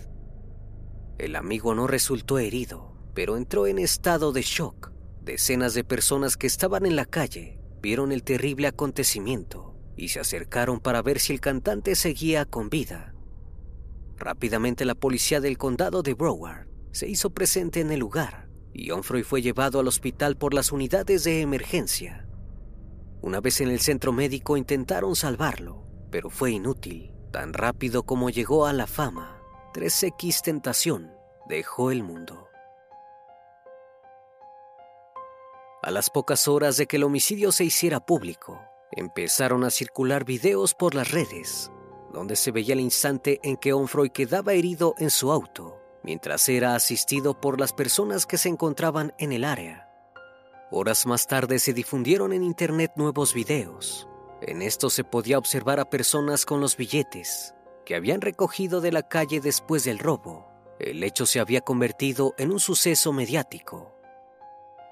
El 1.18 1.34
amigo 1.34 1.74
no 1.74 1.88
resultó 1.88 2.38
herido, 2.38 2.92
pero 3.12 3.36
entró 3.36 3.66
en 3.66 3.80
estado 3.80 4.30
de 4.30 4.42
shock. 4.42 4.92
Decenas 5.20 5.74
de 5.74 5.82
personas 5.82 6.36
que 6.36 6.46
estaban 6.46 6.86
en 6.86 6.94
la 6.94 7.04
calle 7.04 7.58
vieron 7.82 8.12
el 8.12 8.22
terrible 8.22 8.68
acontecimiento 8.68 9.74
y 9.96 10.08
se 10.08 10.20
acercaron 10.20 10.78
para 10.78 11.02
ver 11.02 11.18
si 11.18 11.32
el 11.32 11.40
cantante 11.40 11.96
seguía 11.96 12.44
con 12.44 12.70
vida. 12.70 13.14
Rápidamente 14.16 14.84
la 14.84 14.94
policía 14.94 15.40
del 15.40 15.58
condado 15.58 16.02
de 16.02 16.14
Broward 16.14 16.68
se 16.92 17.08
hizo 17.08 17.30
presente 17.30 17.80
en 17.80 17.90
el 17.90 17.98
lugar 17.98 18.48
y 18.72 18.92
Onfroy 18.92 19.24
fue 19.24 19.42
llevado 19.42 19.80
al 19.80 19.88
hospital 19.88 20.36
por 20.36 20.54
las 20.54 20.70
unidades 20.70 21.24
de 21.24 21.40
emergencia. 21.40 22.28
Una 23.20 23.40
vez 23.40 23.60
en 23.60 23.70
el 23.70 23.80
centro 23.80 24.12
médico 24.12 24.56
intentaron 24.56 25.16
salvarlo, 25.16 25.84
pero 26.10 26.30
fue 26.30 26.52
inútil. 26.52 27.12
Tan 27.32 27.52
rápido 27.52 28.04
como 28.04 28.30
llegó 28.30 28.66
a 28.66 28.72
la 28.72 28.86
fama, 28.86 29.37
3X 29.78 30.40
Tentación 30.42 31.14
dejó 31.46 31.92
el 31.92 32.02
mundo. 32.02 32.48
A 35.84 35.92
las 35.92 36.10
pocas 36.10 36.48
horas 36.48 36.76
de 36.76 36.88
que 36.88 36.96
el 36.96 37.04
homicidio 37.04 37.52
se 37.52 37.62
hiciera 37.62 38.00
público, 38.00 38.60
empezaron 38.90 39.62
a 39.62 39.70
circular 39.70 40.24
videos 40.24 40.74
por 40.74 40.96
las 40.96 41.12
redes, 41.12 41.70
donde 42.12 42.34
se 42.34 42.50
veía 42.50 42.72
el 42.72 42.80
instante 42.80 43.38
en 43.44 43.56
que 43.56 43.72
Onfroy 43.72 44.10
quedaba 44.10 44.52
herido 44.52 44.96
en 44.98 45.10
su 45.10 45.30
auto 45.30 45.80
mientras 46.02 46.48
era 46.48 46.74
asistido 46.74 47.40
por 47.40 47.60
las 47.60 47.72
personas 47.72 48.26
que 48.26 48.36
se 48.36 48.48
encontraban 48.48 49.14
en 49.16 49.30
el 49.30 49.44
área. 49.44 49.88
Horas 50.72 51.06
más 51.06 51.28
tarde 51.28 51.60
se 51.60 51.72
difundieron 51.72 52.32
en 52.32 52.42
internet 52.42 52.90
nuevos 52.96 53.32
videos. 53.32 54.08
En 54.42 54.60
estos 54.60 54.92
se 54.92 55.04
podía 55.04 55.38
observar 55.38 55.78
a 55.78 55.88
personas 55.88 56.44
con 56.44 56.60
los 56.60 56.76
billetes 56.76 57.54
que 57.88 57.96
habían 57.96 58.20
recogido 58.20 58.82
de 58.82 58.92
la 58.92 59.02
calle 59.02 59.40
después 59.40 59.82
del 59.82 59.98
robo. 59.98 60.46
El 60.78 61.02
hecho 61.02 61.24
se 61.24 61.40
había 61.40 61.62
convertido 61.62 62.34
en 62.36 62.52
un 62.52 62.60
suceso 62.60 63.14
mediático. 63.14 63.94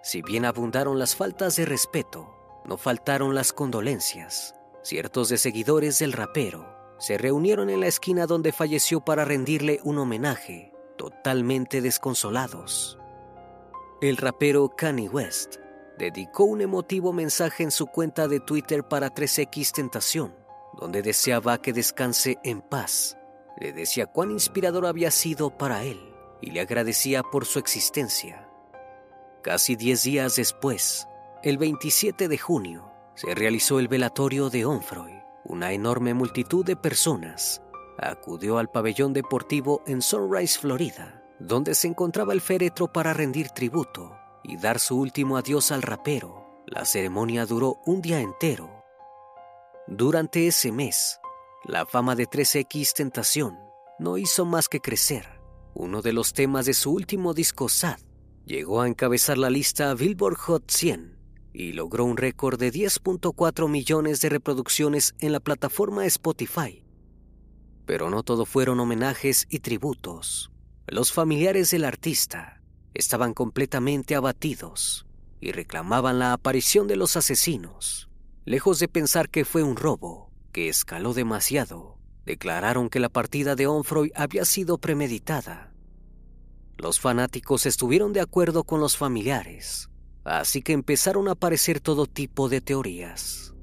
Si 0.02 0.22
bien 0.22 0.46
abundaron 0.46 0.98
las 0.98 1.14
faltas 1.14 1.56
de 1.56 1.66
respeto, 1.66 2.34
no 2.64 2.78
faltaron 2.78 3.34
las 3.34 3.52
condolencias. 3.52 4.54
Ciertos 4.82 5.28
de 5.28 5.36
seguidores 5.36 5.98
del 5.98 6.14
rapero 6.14 6.74
se 6.98 7.18
reunieron 7.18 7.68
en 7.68 7.80
la 7.80 7.86
esquina 7.86 8.24
donde 8.24 8.50
falleció 8.50 9.02
para 9.02 9.26
rendirle 9.26 9.78
un 9.84 9.98
homenaje, 9.98 10.72
totalmente 10.96 11.82
desconsolados. 11.82 12.98
El 14.00 14.16
rapero 14.16 14.70
Kanye 14.74 15.10
West 15.10 15.56
dedicó 15.98 16.44
un 16.44 16.62
emotivo 16.62 17.12
mensaje 17.12 17.62
en 17.62 17.72
su 17.72 17.88
cuenta 17.88 18.26
de 18.26 18.40
Twitter 18.40 18.84
para 18.84 19.14
3X 19.14 19.72
Tentación, 19.72 20.45
donde 20.78 21.02
deseaba 21.02 21.60
que 21.60 21.72
descanse 21.72 22.38
en 22.44 22.60
paz. 22.60 23.16
Le 23.58 23.72
decía 23.72 24.06
cuán 24.06 24.30
inspirador 24.30 24.86
había 24.86 25.10
sido 25.10 25.50
para 25.50 25.82
él 25.84 26.14
y 26.40 26.50
le 26.50 26.60
agradecía 26.60 27.22
por 27.22 27.46
su 27.46 27.58
existencia. 27.58 28.48
Casi 29.42 29.76
10 29.76 30.02
días 30.02 30.36
después, 30.36 31.08
el 31.42 31.56
27 31.58 32.28
de 32.28 32.38
junio, 32.38 32.92
se 33.14 33.34
realizó 33.34 33.78
el 33.78 33.88
velatorio 33.88 34.50
de 34.50 34.66
Onfroy. 34.66 35.22
Una 35.44 35.72
enorme 35.72 36.12
multitud 36.12 36.64
de 36.64 36.76
personas 36.76 37.62
acudió 37.98 38.58
al 38.58 38.68
pabellón 38.68 39.12
deportivo 39.12 39.82
en 39.86 40.02
Sunrise, 40.02 40.58
Florida, 40.58 41.22
donde 41.38 41.74
se 41.74 41.88
encontraba 41.88 42.32
el 42.32 42.40
féretro 42.40 42.92
para 42.92 43.14
rendir 43.14 43.50
tributo 43.50 44.16
y 44.42 44.56
dar 44.56 44.78
su 44.78 44.98
último 44.98 45.36
adiós 45.36 45.72
al 45.72 45.82
rapero. 45.82 46.64
La 46.66 46.84
ceremonia 46.84 47.46
duró 47.46 47.80
un 47.86 48.02
día 48.02 48.20
entero. 48.20 48.75
Durante 49.88 50.48
ese 50.48 50.72
mes, 50.72 51.20
la 51.64 51.86
fama 51.86 52.16
de 52.16 52.26
3X 52.26 52.92
Tentación 52.92 53.56
no 54.00 54.18
hizo 54.18 54.44
más 54.44 54.68
que 54.68 54.80
crecer. 54.80 55.40
Uno 55.74 56.02
de 56.02 56.12
los 56.12 56.32
temas 56.32 56.66
de 56.66 56.74
su 56.74 56.92
último 56.92 57.34
disco 57.34 57.68
Sad 57.68 58.00
llegó 58.44 58.80
a 58.80 58.88
encabezar 58.88 59.38
la 59.38 59.48
lista 59.48 59.94
Billboard 59.94 60.38
Hot 60.38 60.70
100 60.72 61.16
y 61.52 61.72
logró 61.72 62.04
un 62.04 62.16
récord 62.16 62.58
de 62.58 62.72
10.4 62.72 63.68
millones 63.68 64.20
de 64.20 64.28
reproducciones 64.28 65.14
en 65.20 65.30
la 65.30 65.38
plataforma 65.38 66.04
Spotify. 66.06 66.84
Pero 67.86 68.10
no 68.10 68.24
todo 68.24 68.44
fueron 68.44 68.80
homenajes 68.80 69.46
y 69.48 69.60
tributos. 69.60 70.50
Los 70.88 71.12
familiares 71.12 71.70
del 71.70 71.84
artista 71.84 72.60
estaban 72.92 73.34
completamente 73.34 74.16
abatidos 74.16 75.06
y 75.40 75.52
reclamaban 75.52 76.18
la 76.18 76.32
aparición 76.32 76.88
de 76.88 76.96
los 76.96 77.16
asesinos. 77.16 78.05
Lejos 78.46 78.78
de 78.78 78.88
pensar 78.88 79.28
que 79.28 79.44
fue 79.44 79.62
un 79.62 79.76
robo 79.76 80.30
que 80.52 80.70
escaló 80.70 81.12
demasiado, 81.12 81.98
declararon 82.24 82.88
que 82.88 83.00
la 83.00 83.10
partida 83.10 83.56
de 83.56 83.66
Onfroy 83.66 84.10
había 84.14 84.46
sido 84.46 84.78
premeditada. 84.78 85.74
Los 86.78 86.98
fanáticos 87.00 87.66
estuvieron 87.66 88.14
de 88.14 88.22
acuerdo 88.22 88.64
con 88.64 88.80
los 88.80 88.96
familiares 88.96 89.90
así 90.26 90.62
que 90.62 90.72
empezaron 90.72 91.28
a 91.28 91.32
aparecer 91.32 91.80
todo 91.80 92.06
tipo 92.06 92.48
de 92.48 92.60
teorías. 92.60 93.54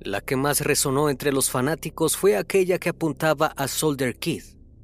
La 0.00 0.20
que 0.20 0.36
más 0.36 0.60
resonó 0.60 1.08
entre 1.08 1.32
los 1.32 1.50
fanáticos 1.50 2.16
fue 2.16 2.36
aquella 2.36 2.78
que 2.78 2.90
apuntaba 2.90 3.46
a 3.46 3.66
Soldier 3.66 4.16
Kid, 4.18 4.42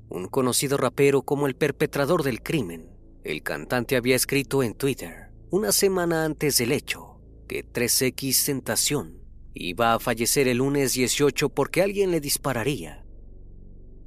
un 0.09 0.27
conocido 0.27 0.79
rapero 0.79 1.23
como 1.23 1.47
el 1.47 1.55
perpetrador 1.55 2.23
del 2.23 2.43
crimen. 2.43 2.91
El 3.25 3.43
cantante 3.43 3.97
había 3.97 4.17
escrito 4.17 4.63
en 4.63 4.75
Twitter, 4.75 5.31
una 5.53 5.71
semana 5.71 6.25
antes 6.25 6.57
del 6.57 6.73
hecho, 6.73 7.21
que 7.47 7.63
3X 7.63 8.47
Tentación 8.47 9.23
iba 9.53 9.93
a 9.93 9.99
fallecer 9.99 10.49
el 10.49 10.57
lunes 10.59 10.95
18 10.95 11.51
porque 11.51 11.83
alguien 11.83 12.11
le 12.11 12.23
dispararía. 12.23 13.05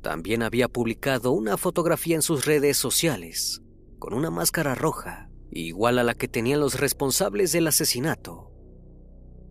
También 0.01 0.41
había 0.41 0.67
publicado 0.67 1.33
una 1.33 1.55
fotografía 1.57 2.15
en 2.15 2.23
sus 2.23 2.45
redes 2.45 2.77
sociales 2.77 3.61
con 3.99 4.15
una 4.15 4.31
máscara 4.31 4.73
roja, 4.73 5.29
igual 5.51 5.99
a 5.99 6.03
la 6.03 6.15
que 6.15 6.27
tenían 6.27 6.61
los 6.61 6.79
responsables 6.79 7.51
del 7.51 7.67
asesinato. 7.67 8.51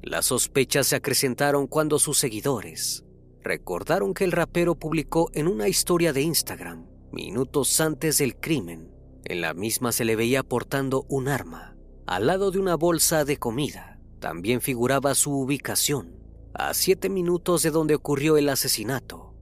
Las 0.03 0.27
sospechas 0.27 0.89
se 0.89 0.97
acrecentaron 0.97 1.69
cuando 1.69 2.01
sus 2.01 2.19
seguidores 2.19 3.05
recordaron 3.41 4.15
que 4.15 4.25
el 4.25 4.33
rapero 4.33 4.75
publicó 4.75 5.31
en 5.33 5.47
una 5.47 5.69
historia 5.69 6.13
de 6.13 6.23
Instagram, 6.23 6.89
minutos 7.13 7.81
antes 7.81 8.19
del 8.19 8.35
crimen, 8.35 8.91
en 9.25 9.41
la 9.41 9.55
misma 9.55 9.93
se 9.93 10.05
le 10.05 10.17
veía 10.17 10.43
portando 10.43 11.07
un 11.09 11.29
arma, 11.29 11.74
al 12.07 12.27
lado 12.27 12.51
de 12.51 12.59
una 12.59 12.75
bolsa 12.75 13.25
de 13.25 13.39
comida. 13.39 13.99
También 14.21 14.61
figuraba 14.61 15.15
su 15.15 15.33
ubicación, 15.33 16.15
a 16.55 16.73
siete 16.75 17.09
minutos 17.09 17.63
de 17.63 17.71
donde 17.71 17.95
ocurrió 17.95 18.37
el 18.37 18.49
asesinato. 18.49 19.35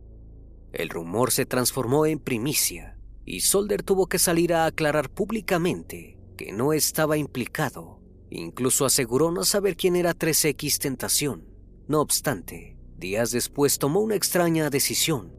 El 0.72 0.88
rumor 0.88 1.30
se 1.30 1.46
transformó 1.46 2.06
en 2.06 2.18
primicia 2.18 2.98
y 3.24 3.40
Solder 3.40 3.82
tuvo 3.82 4.06
que 4.06 4.18
salir 4.18 4.54
a 4.54 4.66
aclarar 4.66 5.10
públicamente 5.10 6.18
que 6.36 6.52
no 6.52 6.72
estaba 6.72 7.16
implicado. 7.16 8.00
Incluso 8.30 8.86
aseguró 8.86 9.30
no 9.30 9.44
saber 9.44 9.76
quién 9.76 9.96
era 9.96 10.14
3X 10.14 10.78
Tentación. 10.78 11.44
No 11.86 12.00
obstante, 12.00 12.78
días 12.96 13.30
después 13.30 13.78
tomó 13.78 14.00
una 14.00 14.16
extraña 14.16 14.70
decisión. 14.70 15.32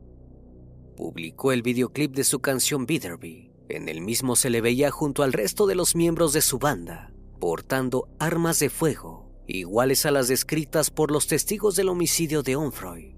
Publicó 0.95 1.51
el 1.51 1.63
videoclip 1.63 2.15
de 2.15 2.23
su 2.23 2.39
canción 2.39 2.85
Bitterby. 2.85 3.51
En 3.69 3.89
el 3.89 4.01
mismo 4.01 4.35
se 4.35 4.51
le 4.51 4.61
veía 4.61 4.91
junto 4.91 5.23
al 5.23 5.33
resto 5.33 5.65
de 5.65 5.73
los 5.73 5.95
miembros 5.95 6.33
de 6.33 6.41
su 6.41 6.59
banda, 6.59 7.12
portando 7.43 8.07
armas 8.19 8.59
de 8.59 8.69
fuego, 8.69 9.29
iguales 9.47 10.05
a 10.05 10.11
las 10.11 10.29
descritas 10.29 10.89
por 10.89 11.11
los 11.11 11.27
testigos 11.27 11.75
del 11.75 11.89
homicidio 11.89 12.41
de 12.41 12.55
Onfroy. 12.55 13.17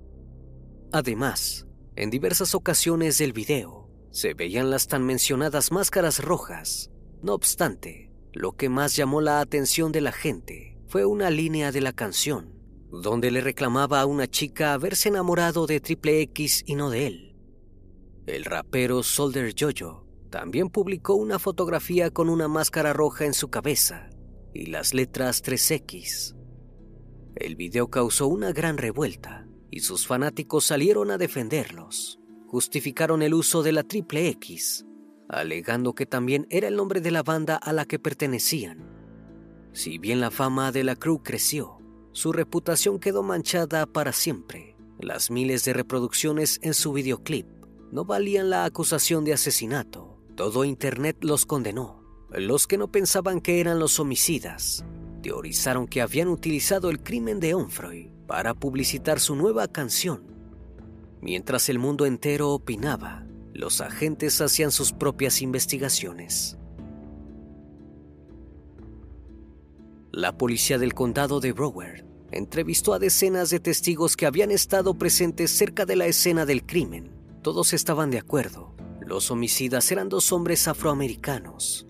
Además, 0.91 1.67
en 1.95 2.09
diversas 2.09 2.55
ocasiones 2.55 3.19
del 3.19 3.33
video, 3.33 3.87
se 4.09 4.33
veían 4.33 4.71
las 4.71 4.87
tan 4.87 5.05
mencionadas 5.05 5.71
máscaras 5.71 6.23
rojas. 6.23 6.89
No 7.21 7.35
obstante, 7.35 8.11
lo 8.33 8.53
que 8.53 8.67
más 8.67 8.95
llamó 8.95 9.21
la 9.21 9.41
atención 9.41 9.91
de 9.91 10.01
la 10.01 10.11
gente 10.11 10.75
fue 10.87 11.05
una 11.05 11.29
línea 11.29 11.71
de 11.71 11.81
la 11.81 11.93
canción, 11.93 12.51
donde 12.89 13.29
le 13.29 13.41
reclamaba 13.41 14.01
a 14.01 14.07
una 14.07 14.27
chica 14.27 14.73
haberse 14.73 15.09
enamorado 15.09 15.67
de 15.67 15.79
Triple 15.81 16.21
X 16.21 16.63
y 16.65 16.73
no 16.73 16.89
de 16.89 17.05
él. 17.05 17.35
El 18.25 18.43
rapero 18.43 19.03
Solder 19.03 19.53
Jojo 19.55 20.07
también 20.31 20.71
publicó 20.71 21.13
una 21.13 21.37
fotografía 21.37 22.09
con 22.09 22.27
una 22.27 22.47
máscara 22.47 22.91
roja 22.91 23.25
en 23.25 23.35
su 23.35 23.49
cabeza 23.49 24.09
y 24.55 24.65
las 24.65 24.95
letras 24.95 25.43
3X. 25.43 26.35
El 27.35 27.55
video 27.55 27.91
causó 27.91 28.25
una 28.25 28.51
gran 28.51 28.79
revuelta 28.79 29.47
y 29.69 29.81
sus 29.81 30.07
fanáticos 30.07 30.65
salieron 30.65 31.11
a 31.11 31.19
defenderlos 31.19 32.19
justificaron 32.55 33.21
el 33.21 33.33
uso 33.33 33.63
de 33.63 33.73
la 33.73 33.83
triple 33.83 34.29
X, 34.29 34.85
alegando 35.27 35.93
que 35.93 36.05
también 36.05 36.47
era 36.49 36.69
el 36.69 36.77
nombre 36.77 37.01
de 37.01 37.11
la 37.11 37.21
banda 37.21 37.57
a 37.57 37.73
la 37.73 37.83
que 37.83 37.99
pertenecían. 37.99 38.89
Si 39.73 39.97
bien 39.97 40.21
la 40.21 40.31
fama 40.31 40.71
de 40.71 40.85
la 40.85 40.95
crew 40.95 41.21
creció, 41.21 41.79
su 42.13 42.31
reputación 42.31 42.97
quedó 42.97 43.23
manchada 43.23 43.85
para 43.85 44.13
siempre. 44.13 44.77
Las 45.01 45.31
miles 45.31 45.65
de 45.65 45.73
reproducciones 45.73 46.59
en 46.61 46.73
su 46.73 46.93
videoclip 46.93 47.45
no 47.91 48.05
valían 48.05 48.49
la 48.49 48.63
acusación 48.63 49.25
de 49.25 49.33
asesinato. 49.33 50.17
Todo 50.37 50.63
Internet 50.63 51.17
los 51.25 51.45
condenó. 51.45 52.04
Los 52.37 52.67
que 52.67 52.77
no 52.77 52.91
pensaban 52.91 53.41
que 53.41 53.59
eran 53.59 53.79
los 53.79 53.99
homicidas 53.99 54.85
teorizaron 55.21 55.87
que 55.87 56.01
habían 56.01 56.27
utilizado 56.27 56.89
el 56.89 57.01
crimen 57.01 57.39
de 57.39 57.53
Onfroy 57.53 58.11
para 58.27 58.53
publicitar 58.53 59.19
su 59.19 59.35
nueva 59.35 59.67
canción 59.67 60.35
Mientras 61.25 61.69
el 61.69 61.79
mundo 61.79 62.05
entero 62.05 62.51
opinaba, 62.51 63.25
los 63.51 63.81
agentes 63.81 64.41
hacían 64.41 64.71
sus 64.71 64.93
propias 64.93 65.41
investigaciones. 65.41 66.55
La 70.11 70.37
policía 70.37 70.77
del 70.77 70.93
condado 70.93 71.39
de 71.39 71.51
Broward 71.51 72.05
entrevistó 72.31 72.93
a 72.93 72.99
decenas 72.99 73.49
de 73.49 73.59
testigos 73.59 74.15
que 74.15 74.27
habían 74.27 74.51
estado 74.51 74.93
presentes 74.99 75.49
cerca 75.49 75.87
de 75.87 75.95
la 75.95 76.05
escena 76.05 76.45
del 76.45 76.63
crimen. 76.63 77.09
Todos 77.41 77.73
estaban 77.73 78.11
de 78.11 78.19
acuerdo. 78.19 78.75
Los 79.01 79.31
homicidas 79.31 79.91
eran 79.91 80.09
dos 80.09 80.31
hombres 80.31 80.67
afroamericanos 80.67 81.87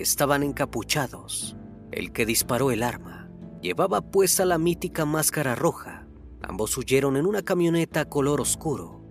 estaban 0.00 0.42
encapuchados. 0.42 1.56
El 1.90 2.12
que 2.12 2.26
disparó 2.26 2.70
el 2.70 2.82
arma 2.82 3.30
llevaba 3.60 4.00
puesta 4.00 4.44
la 4.44 4.58
mítica 4.58 5.04
máscara 5.04 5.54
roja 5.54 6.08
Ambos 6.42 6.76
huyeron 6.78 7.16
en 7.16 7.26
una 7.26 7.42
camioneta 7.42 8.04
color 8.04 8.40
oscuro. 8.40 9.02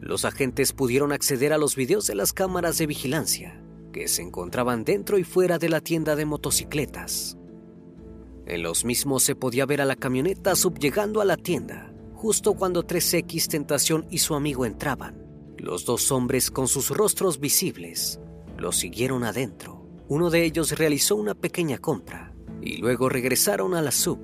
Los 0.00 0.24
agentes 0.24 0.72
pudieron 0.72 1.12
acceder 1.12 1.52
a 1.52 1.58
los 1.58 1.76
videos 1.76 2.06
de 2.06 2.14
las 2.14 2.32
cámaras 2.32 2.78
de 2.78 2.86
vigilancia 2.86 3.60
que 3.92 4.08
se 4.08 4.22
encontraban 4.22 4.84
dentro 4.84 5.18
y 5.18 5.24
fuera 5.24 5.58
de 5.58 5.68
la 5.68 5.80
tienda 5.80 6.16
de 6.16 6.26
motocicletas. 6.26 7.38
En 8.46 8.62
los 8.62 8.84
mismos 8.84 9.22
se 9.22 9.34
podía 9.34 9.64
ver 9.64 9.80
a 9.80 9.86
la 9.86 9.96
camioneta 9.96 10.54
subllegando 10.54 11.20
a 11.20 11.24
la 11.24 11.36
tienda, 11.36 11.94
justo 12.12 12.54
cuando 12.54 12.84
3X 12.84 13.48
Tentación 13.48 14.06
y 14.10 14.18
su 14.18 14.34
amigo 14.34 14.66
entraban. 14.66 15.24
Los 15.56 15.86
dos 15.86 16.12
hombres 16.12 16.50
con 16.50 16.68
sus 16.68 16.90
rostros 16.90 17.40
visibles 17.40 18.20
lo 18.58 18.72
siguieron 18.72 19.24
adentro. 19.24 19.83
Uno 20.08 20.30
de 20.30 20.44
ellos 20.44 20.72
realizó 20.78 21.16
una 21.16 21.34
pequeña 21.34 21.78
compra 21.78 22.34
y 22.60 22.76
luego 22.76 23.08
regresaron 23.08 23.74
a 23.74 23.82
la 23.82 23.90
sub. 23.90 24.18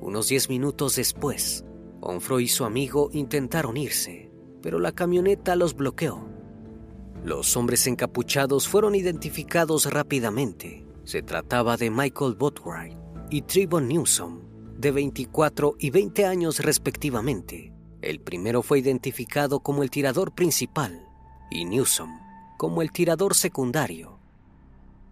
Unos 0.00 0.28
diez 0.28 0.48
minutos 0.48 0.96
después, 0.96 1.64
Onfro 2.00 2.40
y 2.40 2.48
su 2.48 2.64
amigo 2.64 3.10
intentaron 3.12 3.76
irse, 3.76 4.30
pero 4.62 4.78
la 4.78 4.92
camioneta 4.92 5.56
los 5.56 5.74
bloqueó. 5.74 6.26
Los 7.24 7.56
hombres 7.56 7.86
encapuchados 7.86 8.66
fueron 8.66 8.94
identificados 8.94 9.92
rápidamente. 9.92 10.84
Se 11.04 11.22
trataba 11.22 11.76
de 11.76 11.90
Michael 11.90 12.34
Botwright 12.34 12.96
y 13.30 13.42
Trevor 13.42 13.82
Newsom, 13.82 14.40
de 14.78 14.90
24 14.90 15.76
y 15.78 15.90
20 15.90 16.26
años 16.26 16.58
respectivamente. 16.58 17.72
El 18.00 18.20
primero 18.20 18.62
fue 18.62 18.80
identificado 18.80 19.60
como 19.60 19.84
el 19.84 19.90
tirador 19.90 20.34
principal 20.34 21.06
y 21.50 21.64
Newsom 21.64 22.10
como 22.62 22.80
el 22.82 22.92
tirador 22.92 23.34
secundario. 23.34 24.11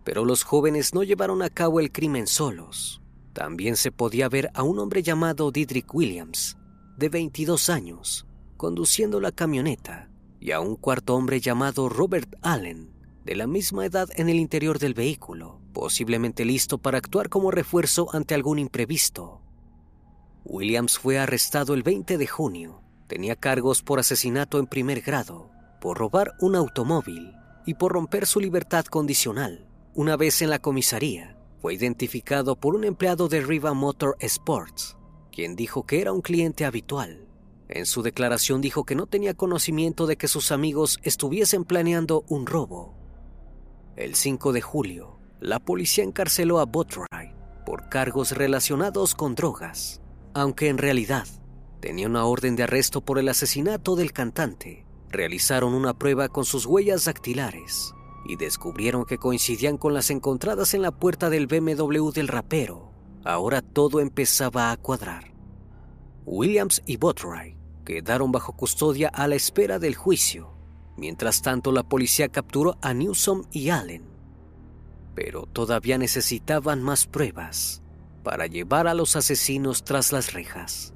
Pero 0.04 0.24
los 0.24 0.44
jóvenes 0.44 0.94
no 0.94 1.02
llevaron 1.02 1.42
a 1.42 1.50
cabo 1.50 1.80
el 1.80 1.92
crimen 1.92 2.26
solos. 2.26 3.00
También 3.32 3.76
se 3.76 3.92
podía 3.92 4.28
ver 4.28 4.50
a 4.54 4.62
un 4.62 4.78
hombre 4.78 5.02
llamado 5.02 5.50
Didrik 5.50 5.94
Williams, 5.94 6.56
de 6.96 7.08
22 7.08 7.70
años, 7.70 8.26
conduciendo 8.56 9.20
la 9.20 9.32
camioneta, 9.32 10.10
y 10.40 10.52
a 10.52 10.60
un 10.60 10.76
cuarto 10.76 11.14
hombre 11.14 11.40
llamado 11.40 11.88
Robert 11.88 12.34
Allen, 12.42 12.92
de 13.24 13.36
la 13.36 13.46
misma 13.46 13.86
edad 13.86 14.08
en 14.16 14.28
el 14.28 14.36
interior 14.36 14.78
del 14.78 14.94
vehículo, 14.94 15.60
posiblemente 15.72 16.44
listo 16.44 16.78
para 16.78 16.98
actuar 16.98 17.28
como 17.28 17.50
refuerzo 17.50 18.08
ante 18.12 18.34
algún 18.34 18.58
imprevisto. 18.58 19.40
Williams 20.44 20.98
fue 20.98 21.18
arrestado 21.18 21.74
el 21.74 21.82
20 21.82 22.18
de 22.18 22.26
junio. 22.26 22.82
Tenía 23.06 23.36
cargos 23.36 23.82
por 23.82 23.98
asesinato 23.98 24.58
en 24.58 24.66
primer 24.66 25.00
grado, 25.02 25.50
por 25.80 25.98
robar 25.98 26.34
un 26.40 26.56
automóvil 26.56 27.32
y 27.66 27.74
por 27.74 27.92
romper 27.92 28.26
su 28.26 28.40
libertad 28.40 28.84
condicional. 28.86 29.69
Una 30.00 30.16
vez 30.16 30.40
en 30.40 30.48
la 30.48 30.60
comisaría, 30.60 31.36
fue 31.60 31.74
identificado 31.74 32.56
por 32.56 32.74
un 32.74 32.84
empleado 32.84 33.28
de 33.28 33.42
Riva 33.42 33.74
Motor 33.74 34.16
Sports, 34.20 34.96
quien 35.30 35.56
dijo 35.56 35.84
que 35.84 36.00
era 36.00 36.10
un 36.10 36.22
cliente 36.22 36.64
habitual. 36.64 37.28
En 37.68 37.84
su 37.84 38.00
declaración 38.00 38.62
dijo 38.62 38.84
que 38.84 38.94
no 38.94 39.04
tenía 39.04 39.34
conocimiento 39.34 40.06
de 40.06 40.16
que 40.16 40.26
sus 40.26 40.52
amigos 40.52 40.98
estuviesen 41.02 41.66
planeando 41.66 42.24
un 42.28 42.46
robo. 42.46 42.94
El 43.94 44.14
5 44.14 44.54
de 44.54 44.62
julio, 44.62 45.18
la 45.38 45.58
policía 45.58 46.02
encarceló 46.02 46.60
a 46.60 46.64
Botwright 46.64 47.34
por 47.66 47.90
cargos 47.90 48.32
relacionados 48.32 49.14
con 49.14 49.34
drogas 49.34 50.00
aunque 50.32 50.68
en 50.68 50.78
realidad 50.78 51.26
tenía 51.80 52.06
una 52.06 52.24
orden 52.24 52.56
de 52.56 52.62
arresto 52.62 53.02
por 53.02 53.18
el 53.18 53.28
asesinato 53.28 53.96
del 53.96 54.14
cantante. 54.14 54.86
Realizaron 55.10 55.74
una 55.74 55.92
prueba 55.92 56.30
con 56.30 56.46
sus 56.46 56.64
huellas 56.64 57.04
dactilares 57.04 57.92
y 58.24 58.36
descubrieron 58.36 59.04
que 59.04 59.18
coincidían 59.18 59.76
con 59.76 59.94
las 59.94 60.10
encontradas 60.10 60.74
en 60.74 60.82
la 60.82 60.90
puerta 60.90 61.30
del 61.30 61.46
BMW 61.46 62.10
del 62.10 62.28
rapero. 62.28 62.92
Ahora 63.24 63.62
todo 63.62 64.00
empezaba 64.00 64.70
a 64.70 64.76
cuadrar. 64.76 65.32
Williams 66.24 66.82
y 66.86 66.96
Botwright 66.96 67.56
quedaron 67.84 68.30
bajo 68.30 68.52
custodia 68.52 69.08
a 69.08 69.26
la 69.26 69.34
espera 69.34 69.78
del 69.78 69.94
juicio. 69.94 70.54
Mientras 70.96 71.42
tanto, 71.42 71.72
la 71.72 71.82
policía 71.82 72.28
capturó 72.28 72.78
a 72.82 72.94
Newsom 72.94 73.44
y 73.52 73.70
Allen. 73.70 74.04
Pero 75.14 75.46
todavía 75.46 75.98
necesitaban 75.98 76.82
más 76.82 77.06
pruebas 77.06 77.82
para 78.22 78.46
llevar 78.46 78.86
a 78.86 78.94
los 78.94 79.16
asesinos 79.16 79.82
tras 79.82 80.12
las 80.12 80.32
rejas. 80.32 80.94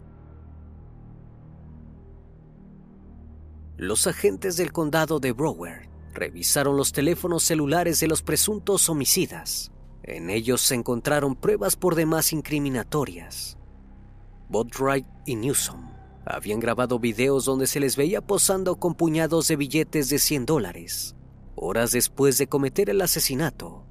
Los 3.76 4.06
agentes 4.06 4.56
del 4.56 4.72
condado 4.72 5.18
de 5.18 5.32
Broward 5.32 5.93
revisaron 6.14 6.77
los 6.77 6.92
teléfonos 6.92 7.42
celulares 7.42 8.00
de 8.00 8.09
los 8.09 8.22
presuntos 8.22 8.88
homicidas. 8.88 9.72
En 10.03 10.31
ellos 10.31 10.61
se 10.61 10.74
encontraron 10.74 11.35
pruebas 11.35 11.77
por 11.77 11.94
demás 11.94 12.33
incriminatorias. 12.33 13.59
Botwright 14.48 15.07
y 15.27 15.37
Newsom 15.37 15.90
habían 16.27 16.61
grabado 16.61 16.98
videos 16.98 17.44
donde 17.44 17.66
se 17.66 17.81
les 17.81 17.96
veía 17.96 18.20
posando 18.20 18.77
con 18.77 18.94
puñados 18.94 19.48
de 19.48 19.57
billetes 19.57 20.09
de 20.09 20.18
100 20.18 20.46
dólares, 20.46 21.16
horas 21.55 21.92
después 21.92 22.38
de 22.38 22.46
cometer 22.46 22.88
el 22.90 23.00
asesinato. 23.00 23.85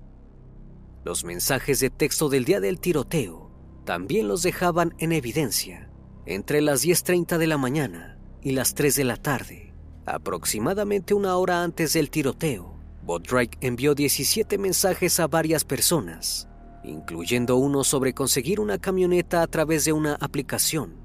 Los 1.03 1.23
mensajes 1.23 1.79
de 1.79 1.89
texto 1.89 2.29
del 2.29 2.45
día 2.45 2.59
del 2.59 2.79
tiroteo 2.79 3.51
también 3.85 4.27
los 4.27 4.41
dejaban 4.41 4.95
en 4.97 5.11
evidencia 5.11 5.89
entre 6.25 6.61
las 6.61 6.85
10.30 6.85 7.37
de 7.37 7.47
la 7.47 7.57
mañana 7.57 8.17
y 8.41 8.51
las 8.51 8.73
3 8.73 8.95
de 8.95 9.03
la 9.03 9.17
tarde, 9.17 9.72
aproximadamente 10.05 11.13
una 11.13 11.37
hora 11.37 11.63
antes 11.63 11.93
del 11.93 12.09
tiroteo. 12.09 12.73
Bodrake 13.03 13.57
envió 13.61 13.95
17 13.95 14.57
mensajes 14.57 15.19
a 15.19 15.27
varias 15.27 15.65
personas, 15.65 16.47
incluyendo 16.83 17.57
uno 17.57 17.83
sobre 17.83 18.13
conseguir 18.13 18.59
una 18.59 18.77
camioneta 18.77 19.41
a 19.41 19.47
través 19.47 19.85
de 19.85 19.93
una 19.93 20.15
aplicación. 20.15 20.95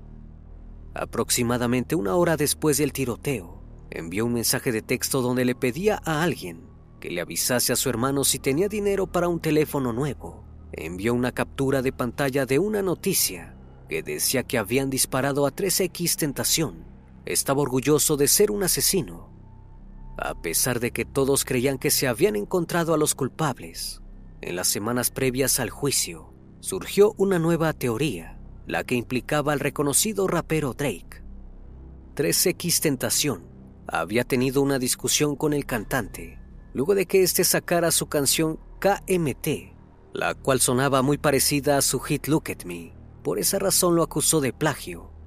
Aproximadamente 0.94 1.94
una 1.94 2.14
hora 2.14 2.36
después 2.36 2.78
del 2.78 2.92
tiroteo, 2.92 3.62
envió 3.90 4.26
un 4.26 4.34
mensaje 4.34 4.72
de 4.72 4.82
texto 4.82 5.22
donde 5.22 5.44
le 5.44 5.54
pedía 5.54 6.00
a 6.04 6.22
alguien 6.22 6.68
que 7.00 7.10
le 7.10 7.20
avisase 7.20 7.72
a 7.72 7.76
su 7.76 7.88
hermano 7.88 8.24
si 8.24 8.38
tenía 8.38 8.68
dinero 8.68 9.06
para 9.06 9.28
un 9.28 9.40
teléfono 9.40 9.92
nuevo. 9.92 10.44
Envió 10.72 11.14
una 11.14 11.32
captura 11.32 11.82
de 11.82 11.92
pantalla 11.92 12.44
de 12.44 12.58
una 12.58 12.82
noticia 12.82 13.56
que 13.88 14.02
decía 14.02 14.42
que 14.42 14.58
habían 14.58 14.90
disparado 14.90 15.46
a 15.46 15.52
3X 15.52 16.16
Tentación. 16.16 16.87
Estaba 17.28 17.60
orgulloso 17.60 18.16
de 18.16 18.26
ser 18.26 18.50
un 18.50 18.62
asesino, 18.62 19.28
a 20.16 20.40
pesar 20.40 20.80
de 20.80 20.92
que 20.92 21.04
todos 21.04 21.44
creían 21.44 21.76
que 21.76 21.90
se 21.90 22.08
habían 22.08 22.36
encontrado 22.36 22.94
a 22.94 22.96
los 22.96 23.14
culpables. 23.14 24.00
En 24.40 24.56
las 24.56 24.68
semanas 24.68 25.10
previas 25.10 25.60
al 25.60 25.68
juicio, 25.68 26.32
surgió 26.60 27.12
una 27.18 27.38
nueva 27.38 27.74
teoría, 27.74 28.40
la 28.66 28.82
que 28.82 28.94
implicaba 28.94 29.52
al 29.52 29.60
reconocido 29.60 30.26
rapero 30.26 30.72
Drake. 30.72 31.22
3X 32.16 32.80
Tentación 32.80 33.44
había 33.86 34.24
tenido 34.24 34.62
una 34.62 34.78
discusión 34.78 35.36
con 35.36 35.52
el 35.52 35.66
cantante 35.66 36.38
luego 36.72 36.94
de 36.94 37.04
que 37.04 37.22
éste 37.22 37.44
sacara 37.44 37.90
su 37.90 38.06
canción 38.06 38.58
KMT, 38.78 39.74
la 40.14 40.34
cual 40.34 40.60
sonaba 40.60 41.02
muy 41.02 41.18
parecida 41.18 41.76
a 41.76 41.82
su 41.82 42.00
hit 42.00 42.26
Look 42.26 42.44
at 42.50 42.64
Me. 42.64 42.94
Por 43.22 43.38
esa 43.38 43.58
razón 43.58 43.96
lo 43.96 44.02
acusó 44.02 44.40
de 44.40 44.54
plagio. 44.54 45.17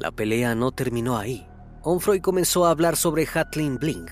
La 0.00 0.10
pelea 0.10 0.54
no 0.54 0.72
terminó 0.72 1.18
ahí. 1.18 1.46
Onfroy 1.82 2.22
comenzó 2.22 2.64
a 2.64 2.70
hablar 2.70 2.96
sobre 2.96 3.26
Hatlin 3.26 3.76
Bling, 3.78 4.06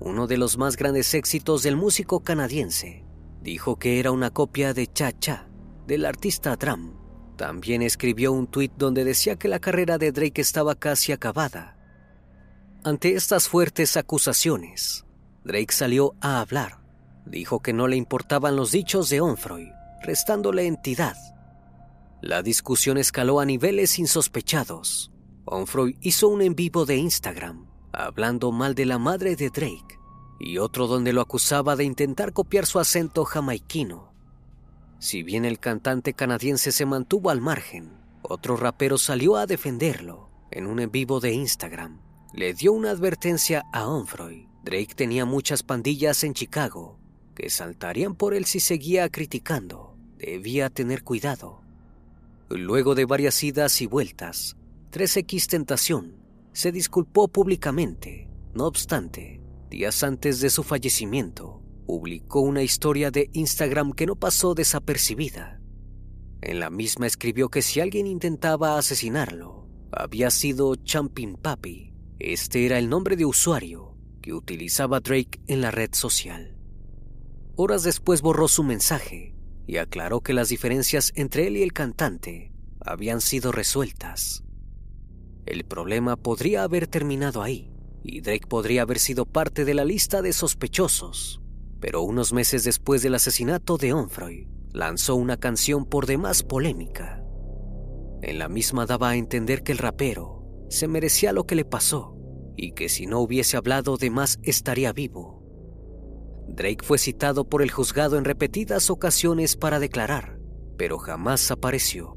uno 0.00 0.26
de 0.26 0.38
los 0.38 0.56
más 0.56 0.74
grandes 0.74 1.12
éxitos 1.12 1.62
del 1.62 1.76
músico 1.76 2.20
canadiense. 2.20 3.04
Dijo 3.42 3.78
que 3.78 4.00
era 4.00 4.10
una 4.10 4.30
copia 4.30 4.72
de 4.72 4.86
Cha 4.86 5.12
Cha, 5.12 5.46
del 5.86 6.06
artista 6.06 6.56
Drum. 6.56 6.94
También 7.36 7.82
escribió 7.82 8.32
un 8.32 8.46
tuit 8.46 8.72
donde 8.78 9.04
decía 9.04 9.36
que 9.36 9.48
la 9.48 9.58
carrera 9.58 9.98
de 9.98 10.12
Drake 10.12 10.40
estaba 10.40 10.76
casi 10.76 11.12
acabada. 11.12 11.76
Ante 12.82 13.12
estas 13.12 13.46
fuertes 13.46 13.98
acusaciones, 13.98 15.04
Drake 15.44 15.74
salió 15.74 16.14
a 16.22 16.40
hablar. 16.40 16.80
Dijo 17.26 17.60
que 17.60 17.74
no 17.74 17.86
le 17.86 17.96
importaban 17.96 18.56
los 18.56 18.72
dichos 18.72 19.10
de 19.10 19.20
Onfroy, 19.20 19.70
restándole 20.02 20.66
entidad. 20.66 21.16
La 22.22 22.40
discusión 22.42 22.96
escaló 22.96 23.40
a 23.40 23.44
niveles 23.44 23.98
insospechados. 23.98 25.10
Onfroy 25.44 25.96
hizo 26.00 26.28
un 26.28 26.42
en 26.42 26.54
vivo 26.54 26.86
de 26.86 26.96
Instagram, 26.96 27.66
hablando 27.92 28.52
mal 28.52 28.74
de 28.74 28.86
la 28.86 28.98
madre 28.98 29.36
de 29.36 29.50
Drake, 29.50 29.98
y 30.40 30.58
otro 30.58 30.86
donde 30.86 31.12
lo 31.12 31.20
acusaba 31.20 31.76
de 31.76 31.84
intentar 31.84 32.32
copiar 32.32 32.66
su 32.66 32.78
acento 32.78 33.24
jamaiquino. 33.24 34.12
Si 34.98 35.22
bien 35.22 35.44
el 35.44 35.58
cantante 35.58 36.14
canadiense 36.14 36.72
se 36.72 36.86
mantuvo 36.86 37.30
al 37.30 37.40
margen, 37.40 37.92
otro 38.22 38.56
rapero 38.56 38.98
salió 38.98 39.36
a 39.36 39.46
defenderlo 39.46 40.30
en 40.50 40.66
un 40.66 40.80
en 40.80 40.90
vivo 40.90 41.20
de 41.20 41.32
Instagram. 41.32 42.00
Le 42.32 42.54
dio 42.54 42.72
una 42.72 42.90
advertencia 42.90 43.64
a 43.72 43.86
Onfroy 43.86 44.48
Drake 44.64 44.94
tenía 44.94 45.26
muchas 45.26 45.62
pandillas 45.62 46.24
en 46.24 46.32
Chicago 46.32 46.98
que 47.34 47.50
saltarían 47.50 48.14
por 48.14 48.32
él 48.32 48.46
si 48.46 48.60
seguía 48.60 49.10
criticando. 49.10 49.94
Debía 50.16 50.70
tener 50.70 51.02
cuidado. 51.02 51.60
Luego 52.48 52.94
de 52.94 53.04
varias 53.04 53.42
idas 53.42 53.82
y 53.82 53.86
vueltas, 53.86 54.56
3X 54.94 55.48
Tentación 55.48 56.14
se 56.52 56.70
disculpó 56.70 57.26
públicamente. 57.26 58.30
No 58.54 58.66
obstante, 58.66 59.40
días 59.68 60.04
antes 60.04 60.38
de 60.38 60.50
su 60.50 60.62
fallecimiento, 60.62 61.60
publicó 61.84 62.42
una 62.42 62.62
historia 62.62 63.10
de 63.10 63.28
Instagram 63.32 63.90
que 63.90 64.06
no 64.06 64.14
pasó 64.14 64.54
desapercibida. 64.54 65.60
En 66.42 66.60
la 66.60 66.70
misma 66.70 67.08
escribió 67.08 67.48
que 67.48 67.60
si 67.60 67.80
alguien 67.80 68.06
intentaba 68.06 68.78
asesinarlo, 68.78 69.68
había 69.90 70.30
sido 70.30 70.76
Champin 70.76 71.34
Papi. 71.34 71.92
Este 72.20 72.64
era 72.64 72.78
el 72.78 72.88
nombre 72.88 73.16
de 73.16 73.24
usuario 73.24 73.96
que 74.22 74.32
utilizaba 74.32 75.00
Drake 75.00 75.40
en 75.48 75.60
la 75.60 75.72
red 75.72 75.90
social. 75.92 76.56
Horas 77.56 77.82
después 77.82 78.22
borró 78.22 78.46
su 78.46 78.62
mensaje 78.62 79.34
y 79.66 79.78
aclaró 79.78 80.20
que 80.20 80.34
las 80.34 80.50
diferencias 80.50 81.10
entre 81.16 81.48
él 81.48 81.56
y 81.56 81.64
el 81.64 81.72
cantante 81.72 82.52
habían 82.80 83.20
sido 83.20 83.50
resueltas. 83.50 84.44
El 85.46 85.64
problema 85.64 86.16
podría 86.16 86.62
haber 86.62 86.86
terminado 86.86 87.42
ahí, 87.42 87.70
y 88.02 88.20
Drake 88.20 88.46
podría 88.48 88.82
haber 88.82 88.98
sido 88.98 89.26
parte 89.26 89.64
de 89.64 89.74
la 89.74 89.84
lista 89.84 90.22
de 90.22 90.32
sospechosos. 90.32 91.40
Pero 91.80 92.02
unos 92.02 92.32
meses 92.32 92.64
después 92.64 93.02
del 93.02 93.14
asesinato 93.14 93.76
de 93.76 93.92
Onfroy, 93.92 94.48
lanzó 94.72 95.14
una 95.16 95.36
canción 95.36 95.84
por 95.84 96.06
demás 96.06 96.42
polémica. 96.42 97.22
En 98.22 98.38
la 98.38 98.48
misma 98.48 98.86
daba 98.86 99.10
a 99.10 99.16
entender 99.16 99.62
que 99.62 99.72
el 99.72 99.78
rapero 99.78 100.46
se 100.68 100.88
merecía 100.88 101.32
lo 101.32 101.44
que 101.44 101.54
le 101.54 101.64
pasó 101.64 102.16
y 102.56 102.72
que 102.72 102.88
si 102.88 103.06
no 103.06 103.20
hubiese 103.20 103.56
hablado 103.56 103.96
de 103.96 104.10
más 104.10 104.38
estaría 104.42 104.92
vivo. 104.92 105.42
Drake 106.48 106.84
fue 106.84 106.98
citado 106.98 107.48
por 107.48 107.62
el 107.62 107.70
juzgado 107.70 108.16
en 108.18 108.24
repetidas 108.24 108.90
ocasiones 108.90 109.56
para 109.56 109.78
declarar, 109.78 110.38
pero 110.76 110.98
jamás 110.98 111.50
apareció. 111.50 112.16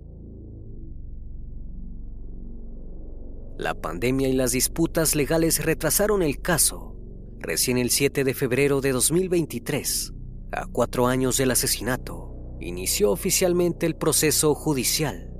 La 3.58 3.74
pandemia 3.74 4.30
y 4.30 4.34
las 4.34 4.52
disputas 4.52 5.16
legales 5.16 5.66
retrasaron 5.66 6.22
el 6.22 6.42
caso. 6.42 6.96
Recién 7.40 7.80
el 7.80 7.90
7 7.90 8.24
de 8.24 8.36
febrero 8.36 8.82
de 8.82 8.92
2023, 8.92 10.14
a 10.52 10.68
cuatro 10.68 11.08
años 11.08 11.38
del 11.38 11.50
asesinato, 11.50 12.56
inició 12.60 13.10
oficialmente 13.10 13.88
el 13.88 13.96
proceso 13.96 14.54
judicial. 14.54 15.34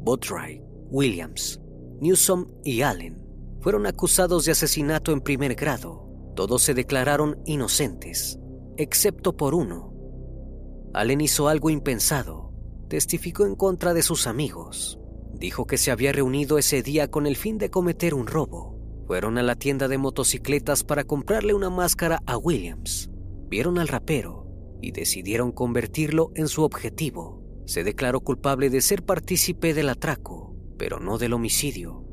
Botry, 0.00 0.62
Williams, 0.88 1.60
Newsom 2.00 2.46
y 2.64 2.80
Allen 2.80 3.22
fueron 3.60 3.84
acusados 3.84 4.46
de 4.46 4.52
asesinato 4.52 5.12
en 5.12 5.20
primer 5.20 5.54
grado. 5.54 6.08
Todos 6.34 6.62
se 6.62 6.72
declararon 6.72 7.42
inocentes, 7.44 8.38
excepto 8.78 9.36
por 9.36 9.54
uno. 9.54 9.92
Allen 10.94 11.20
hizo 11.20 11.48
algo 11.48 11.68
impensado. 11.68 12.54
Testificó 12.88 13.44
en 13.44 13.54
contra 13.54 13.92
de 13.92 14.00
sus 14.00 14.26
amigos 14.26 14.98
dijo 15.38 15.66
que 15.66 15.78
se 15.78 15.90
había 15.90 16.12
reunido 16.12 16.58
ese 16.58 16.82
día 16.82 17.10
con 17.10 17.26
el 17.26 17.36
fin 17.36 17.58
de 17.58 17.70
cometer 17.70 18.14
un 18.14 18.26
robo. 18.26 18.76
Fueron 19.06 19.38
a 19.38 19.42
la 19.42 19.54
tienda 19.54 19.88
de 19.88 19.96
motocicletas 19.96 20.84
para 20.84 21.04
comprarle 21.04 21.54
una 21.54 21.70
máscara 21.70 22.20
a 22.26 22.36
Williams. 22.36 23.10
Vieron 23.48 23.78
al 23.78 23.88
rapero 23.88 24.46
y 24.82 24.92
decidieron 24.92 25.52
convertirlo 25.52 26.30
en 26.34 26.48
su 26.48 26.62
objetivo. 26.62 27.42
Se 27.66 27.84
declaró 27.84 28.20
culpable 28.20 28.68
de 28.70 28.80
ser 28.80 29.04
partícipe 29.04 29.74
del 29.74 29.88
atraco, 29.88 30.54
pero 30.76 31.00
no 31.00 31.18
del 31.18 31.32
homicidio. 31.32 32.04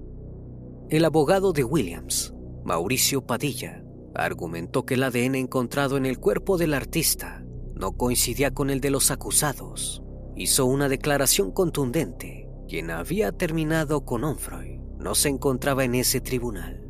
El 0.90 1.04
abogado 1.04 1.52
de 1.52 1.64
Williams, 1.64 2.34
Mauricio 2.64 3.26
Padilla, 3.26 3.84
argumentó 4.14 4.86
que 4.86 4.94
el 4.94 5.04
ADN 5.04 5.36
encontrado 5.36 5.98
en 5.98 6.06
el 6.06 6.20
cuerpo 6.20 6.58
del 6.58 6.74
artista 6.74 7.44
no 7.74 7.98
coincidía 7.98 8.54
con 8.54 8.70
el 8.70 8.80
de 8.80 8.92
los 8.92 9.12
acusados. 9.12 10.02
Hizo 10.38 10.66
una 10.66 10.88
declaración 10.88 11.52
contundente 11.52 12.45
quien 12.68 12.92
había 12.92 13.32
terminado 13.32 14.06
con 14.06 14.24
Onfroy, 14.24 14.80
no 14.98 15.16
se 15.16 15.30
encontraba 15.30 15.84
en 15.84 15.96
ese 15.96 16.22
tribunal. 16.22 16.82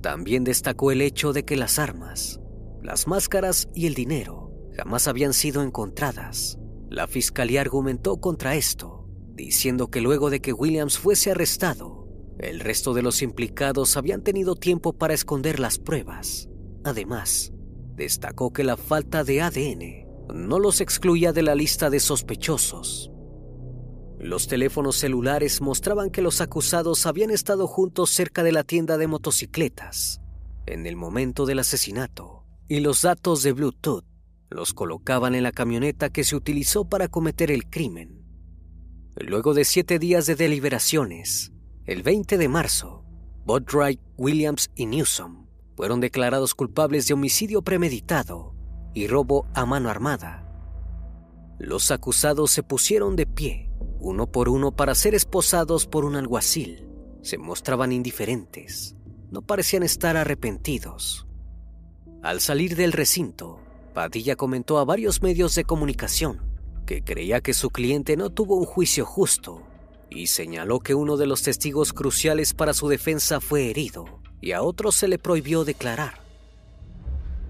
También 0.00 0.44
destacó 0.44 0.92
el 0.92 1.02
hecho 1.02 1.32
de 1.32 1.44
que 1.44 1.56
las 1.56 1.78
armas, 1.78 2.40
las 2.82 3.06
máscaras 3.06 3.68
y 3.74 3.86
el 3.86 3.94
dinero 3.94 4.52
jamás 4.76 5.08
habían 5.08 5.34
sido 5.34 5.62
encontradas. 5.62 6.58
La 6.88 7.06
fiscalía 7.06 7.60
argumentó 7.60 8.18
contra 8.18 8.54
esto, 8.54 9.06
diciendo 9.34 9.90
que 9.90 10.00
luego 10.00 10.30
de 10.30 10.40
que 10.40 10.52
Williams 10.52 10.98
fuese 10.98 11.32
arrestado, 11.32 12.06
el 12.38 12.60
resto 12.60 12.94
de 12.94 13.02
los 13.02 13.20
implicados 13.20 13.96
habían 13.96 14.22
tenido 14.22 14.54
tiempo 14.54 14.92
para 14.92 15.14
esconder 15.14 15.58
las 15.58 15.78
pruebas. 15.78 16.48
Además, 16.84 17.52
destacó 17.96 18.52
que 18.52 18.64
la 18.64 18.76
falta 18.76 19.24
de 19.24 19.42
ADN 19.42 20.06
no 20.32 20.60
los 20.60 20.80
excluía 20.80 21.32
de 21.32 21.42
la 21.42 21.56
lista 21.56 21.90
de 21.90 21.98
sospechosos 21.98 23.10
los 24.18 24.48
teléfonos 24.48 24.96
celulares 24.96 25.60
mostraban 25.60 26.10
que 26.10 26.22
los 26.22 26.40
acusados 26.40 27.06
habían 27.06 27.30
estado 27.30 27.66
juntos 27.68 28.10
cerca 28.10 28.42
de 28.42 28.52
la 28.52 28.64
tienda 28.64 28.98
de 28.98 29.06
motocicletas 29.06 30.20
en 30.66 30.86
el 30.86 30.96
momento 30.96 31.46
del 31.46 31.60
asesinato 31.60 32.44
y 32.68 32.80
los 32.80 33.02
datos 33.02 33.42
de 33.42 33.52
Bluetooth 33.52 34.04
los 34.50 34.74
colocaban 34.74 35.34
en 35.34 35.42
la 35.42 35.52
camioneta 35.52 36.10
que 36.10 36.24
se 36.24 36.34
utilizó 36.34 36.86
para 36.86 37.08
cometer 37.08 37.50
el 37.50 37.68
crimen. 37.68 38.24
Luego 39.16 39.54
de 39.54 39.64
siete 39.64 39.98
días 39.98 40.26
de 40.26 40.36
deliberaciones, 40.36 41.52
el 41.84 42.02
20 42.02 42.38
de 42.38 42.48
marzo, 42.48 43.04
Bodright, 43.44 44.00
Williams 44.16 44.70
y 44.74 44.86
Newsom 44.86 45.46
fueron 45.76 46.00
declarados 46.00 46.54
culpables 46.54 47.06
de 47.06 47.14
homicidio 47.14 47.62
premeditado 47.62 48.54
y 48.94 49.06
robo 49.06 49.46
a 49.54 49.64
mano 49.64 49.90
armada. 49.90 50.44
Los 51.58 51.90
acusados 51.90 52.50
se 52.50 52.62
pusieron 52.62 53.16
de 53.16 53.26
pie 53.26 53.67
uno 54.00 54.26
por 54.26 54.48
uno 54.48 54.72
para 54.72 54.94
ser 54.94 55.14
esposados 55.14 55.86
por 55.86 56.04
un 56.04 56.16
alguacil. 56.16 56.88
Se 57.22 57.38
mostraban 57.38 57.92
indiferentes, 57.92 58.96
no 59.30 59.42
parecían 59.42 59.82
estar 59.82 60.16
arrepentidos. 60.16 61.26
Al 62.22 62.40
salir 62.40 62.76
del 62.76 62.92
recinto, 62.92 63.60
Padilla 63.94 64.36
comentó 64.36 64.78
a 64.78 64.84
varios 64.84 65.22
medios 65.22 65.54
de 65.54 65.64
comunicación 65.64 66.40
que 66.86 67.02
creía 67.02 67.40
que 67.40 67.52
su 67.52 67.70
cliente 67.70 68.16
no 68.16 68.30
tuvo 68.30 68.56
un 68.56 68.64
juicio 68.64 69.04
justo 69.04 69.62
y 70.10 70.28
señaló 70.28 70.80
que 70.80 70.94
uno 70.94 71.16
de 71.16 71.26
los 71.26 71.42
testigos 71.42 71.92
cruciales 71.92 72.54
para 72.54 72.72
su 72.72 72.88
defensa 72.88 73.40
fue 73.40 73.68
herido 73.68 74.20
y 74.40 74.52
a 74.52 74.62
otro 74.62 74.92
se 74.92 75.08
le 75.08 75.18
prohibió 75.18 75.64
declarar. 75.64 76.22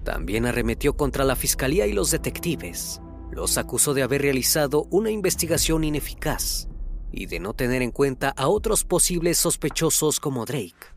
También 0.03 0.45
arremetió 0.45 0.97
contra 0.97 1.23
la 1.23 1.35
fiscalía 1.35 1.87
y 1.87 1.93
los 1.93 2.11
detectives, 2.11 3.01
los 3.31 3.57
acusó 3.57 3.93
de 3.93 4.03
haber 4.03 4.21
realizado 4.21 4.87
una 4.89 5.11
investigación 5.11 5.83
ineficaz 5.83 6.67
y 7.11 7.25
de 7.25 7.39
no 7.39 7.53
tener 7.53 7.81
en 7.81 7.91
cuenta 7.91 8.29
a 8.29 8.47
otros 8.47 8.83
posibles 8.83 9.37
sospechosos 9.37 10.19
como 10.19 10.45
Drake. 10.45 10.95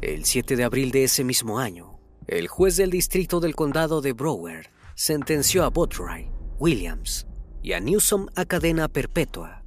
El 0.00 0.24
7 0.24 0.56
de 0.56 0.64
abril 0.64 0.90
de 0.92 1.04
ese 1.04 1.24
mismo 1.24 1.58
año, 1.58 1.98
el 2.26 2.48
juez 2.48 2.76
del 2.76 2.90
distrito 2.90 3.40
del 3.40 3.54
condado 3.54 4.00
de 4.00 4.12
Broward 4.12 4.66
sentenció 4.94 5.64
a 5.64 5.70
Botry, 5.70 6.30
Williams 6.58 7.26
y 7.62 7.72
a 7.72 7.80
Newsom 7.80 8.26
a 8.34 8.44
cadena 8.44 8.88
perpetua. 8.88 9.64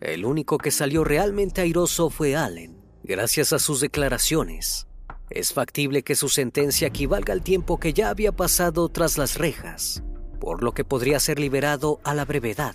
El 0.00 0.24
único 0.24 0.58
que 0.58 0.70
salió 0.70 1.04
realmente 1.04 1.60
airoso 1.60 2.10
fue 2.10 2.36
Allen, 2.36 2.80
gracias 3.02 3.52
a 3.52 3.58
sus 3.58 3.80
declaraciones. 3.80 4.86
Es 5.30 5.52
factible 5.52 6.02
que 6.02 6.14
su 6.14 6.28
sentencia 6.28 6.88
equivalga 6.88 7.32
al 7.32 7.42
tiempo 7.42 7.78
que 7.78 7.92
ya 7.92 8.08
había 8.08 8.32
pasado 8.32 8.88
tras 8.88 9.18
las 9.18 9.36
rejas 9.36 10.02
por 10.38 10.62
lo 10.62 10.72
que 10.72 10.84
podría 10.84 11.20
ser 11.20 11.38
liberado 11.38 12.00
a 12.04 12.14
la 12.14 12.24
brevedad. 12.24 12.74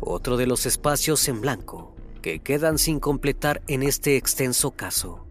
Otro 0.00 0.36
de 0.36 0.46
los 0.46 0.66
espacios 0.66 1.28
en 1.28 1.40
blanco 1.40 1.94
que 2.24 2.38
quedan 2.38 2.78
sin 2.78 3.00
completar 3.00 3.60
en 3.68 3.82
este 3.82 4.16
extenso 4.16 4.70
caso. 4.70 5.26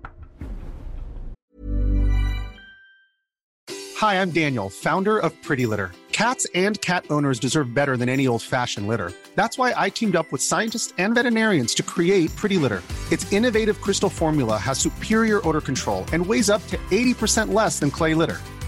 Hi, 3.99 4.15
I'm 4.21 4.31
Daniel, 4.31 4.69
founder 4.69 5.17
of 5.17 5.31
Pretty 5.41 5.65
Litter. 5.65 5.91
Cats 6.11 6.45
and 6.53 6.79
cat 6.81 7.05
owners 7.09 7.39
deserve 7.39 7.73
better 7.73 7.97
than 7.97 8.09
any 8.09 8.27
old-fashioned 8.27 8.87
litter. 8.87 9.11
That's 9.35 9.57
why 9.57 9.73
I 9.75 9.89
teamed 9.89 10.15
up 10.15 10.31
with 10.31 10.41
scientists 10.41 10.93
and 10.99 11.15
veterinarians 11.15 11.73
to 11.75 11.83
create 11.83 12.35
Pretty 12.35 12.57
Litter. 12.57 12.83
Its 13.11 13.31
innovative 13.33 13.81
crystal 13.81 14.09
formula 14.09 14.57
has 14.57 14.77
superior 14.77 15.41
odor 15.47 15.61
control 15.61 16.05
and 16.13 16.23
weighs 16.23 16.49
up 16.49 16.61
to 16.67 16.77
80% 16.91 17.53
less 17.53 17.79
than 17.79 17.89
clay 17.89 18.13
litter. 18.13 18.39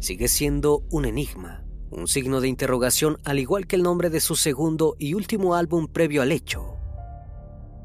sigue 0.00 0.28
siendo 0.28 0.84
un 0.90 1.04
enigma, 1.04 1.64
un 1.90 2.06
signo 2.06 2.40
de 2.40 2.48
interrogación 2.48 3.18
al 3.24 3.38
igual 3.38 3.66
que 3.66 3.76
el 3.76 3.82
nombre 3.82 4.10
de 4.10 4.20
su 4.20 4.36
segundo 4.36 4.96
y 4.98 5.14
último 5.14 5.54
álbum 5.54 5.88
previo 5.88 6.22
al 6.22 6.32
hecho. 6.32 6.76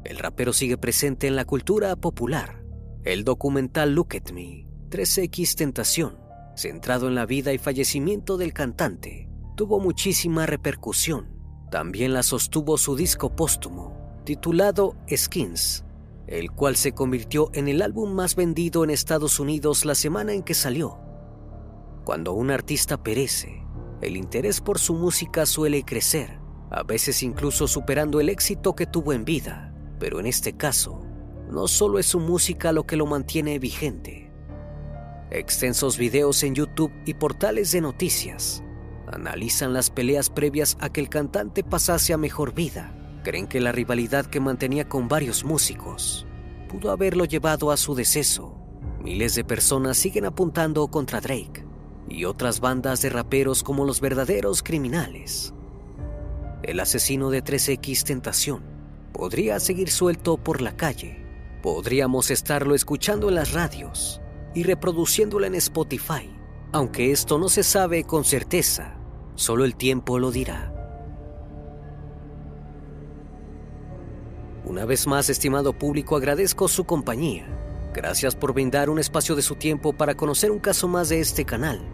El 0.04 0.18
rapero 0.18 0.52
sigue 0.52 0.76
presente 0.76 1.26
en 1.26 1.36
la 1.36 1.44
cultura 1.44 1.96
popular. 1.96 2.62
El 3.04 3.24
documental 3.24 3.94
Look 3.94 4.16
at 4.16 4.32
Me, 4.32 4.66
3X 4.90 5.54
Tentación, 5.56 6.18
centrado 6.56 7.08
en 7.08 7.14
la 7.14 7.26
vida 7.26 7.52
y 7.52 7.58
fallecimiento 7.58 8.36
del 8.36 8.52
cantante, 8.52 9.28
tuvo 9.56 9.80
muchísima 9.80 10.46
repercusión. 10.46 11.28
También 11.70 12.12
la 12.12 12.22
sostuvo 12.22 12.78
su 12.78 12.96
disco 12.96 13.34
póstumo, 13.34 14.20
titulado 14.24 14.94
Skins, 15.10 15.84
el 16.26 16.50
cual 16.52 16.76
se 16.76 16.92
convirtió 16.92 17.50
en 17.52 17.68
el 17.68 17.82
álbum 17.82 18.12
más 18.12 18.36
vendido 18.36 18.84
en 18.84 18.90
Estados 18.90 19.40
Unidos 19.40 19.84
la 19.84 19.94
semana 19.94 20.32
en 20.32 20.42
que 20.42 20.54
salió. 20.54 20.98
Cuando 22.04 22.34
un 22.34 22.50
artista 22.50 23.02
perece, 23.02 23.64
el 24.02 24.18
interés 24.18 24.60
por 24.60 24.78
su 24.78 24.92
música 24.92 25.46
suele 25.46 25.84
crecer, 25.84 26.38
a 26.70 26.82
veces 26.82 27.22
incluso 27.22 27.66
superando 27.66 28.20
el 28.20 28.28
éxito 28.28 28.74
que 28.74 28.84
tuvo 28.84 29.14
en 29.14 29.24
vida, 29.24 29.74
pero 29.98 30.20
en 30.20 30.26
este 30.26 30.54
caso, 30.54 31.00
no 31.50 31.66
solo 31.66 31.98
es 31.98 32.04
su 32.04 32.20
música 32.20 32.72
lo 32.72 32.84
que 32.84 32.96
lo 32.96 33.06
mantiene 33.06 33.58
vigente. 33.58 34.30
Extensos 35.30 35.96
videos 35.96 36.42
en 36.42 36.54
YouTube 36.54 36.92
y 37.06 37.14
portales 37.14 37.72
de 37.72 37.80
noticias 37.80 38.62
analizan 39.06 39.72
las 39.72 39.88
peleas 39.88 40.28
previas 40.28 40.76
a 40.80 40.90
que 40.90 41.00
el 41.00 41.08
cantante 41.08 41.64
pasase 41.64 42.12
a 42.12 42.18
mejor 42.18 42.52
vida 42.52 42.94
creen 43.22 43.46
que 43.46 43.60
la 43.60 43.72
rivalidad 43.72 44.26
que 44.26 44.40
mantenía 44.40 44.86
con 44.86 45.08
varios 45.08 45.42
músicos 45.42 46.26
pudo 46.68 46.90
haberlo 46.90 47.24
llevado 47.24 47.70
a 47.70 47.78
su 47.78 47.94
deceso. 47.94 48.58
Miles 49.02 49.34
de 49.34 49.44
personas 49.44 49.96
siguen 49.96 50.26
apuntando 50.26 50.86
contra 50.88 51.20
Drake 51.20 51.63
y 52.08 52.24
otras 52.24 52.60
bandas 52.60 53.02
de 53.02 53.10
raperos 53.10 53.62
como 53.62 53.84
los 53.84 54.00
verdaderos 54.00 54.62
criminales. 54.62 55.52
El 56.62 56.80
asesino 56.80 57.30
de 57.30 57.42
3X 57.42 58.04
Tentación 58.04 58.62
podría 59.12 59.60
seguir 59.60 59.90
suelto 59.90 60.36
por 60.36 60.60
la 60.60 60.76
calle. 60.76 61.24
Podríamos 61.62 62.30
estarlo 62.30 62.74
escuchando 62.74 63.28
en 63.28 63.36
las 63.36 63.52
radios 63.52 64.20
y 64.54 64.62
reproduciéndolo 64.62 65.46
en 65.46 65.54
Spotify, 65.56 66.30
aunque 66.72 67.12
esto 67.12 67.38
no 67.38 67.48
se 67.48 67.62
sabe 67.62 68.04
con 68.04 68.24
certeza, 68.24 68.96
solo 69.34 69.64
el 69.64 69.76
tiempo 69.76 70.18
lo 70.18 70.30
dirá. 70.30 70.72
Una 74.64 74.86
vez 74.86 75.06
más, 75.06 75.28
estimado 75.28 75.72
público, 75.72 76.16
agradezco 76.16 76.68
su 76.68 76.84
compañía. 76.84 77.46
Gracias 77.92 78.34
por 78.34 78.54
brindar 78.54 78.90
un 78.90 78.98
espacio 78.98 79.36
de 79.36 79.42
su 79.42 79.54
tiempo 79.54 79.92
para 79.92 80.16
conocer 80.16 80.50
un 80.50 80.58
caso 80.58 80.88
más 80.88 81.10
de 81.10 81.20
este 81.20 81.44
canal. 81.44 81.93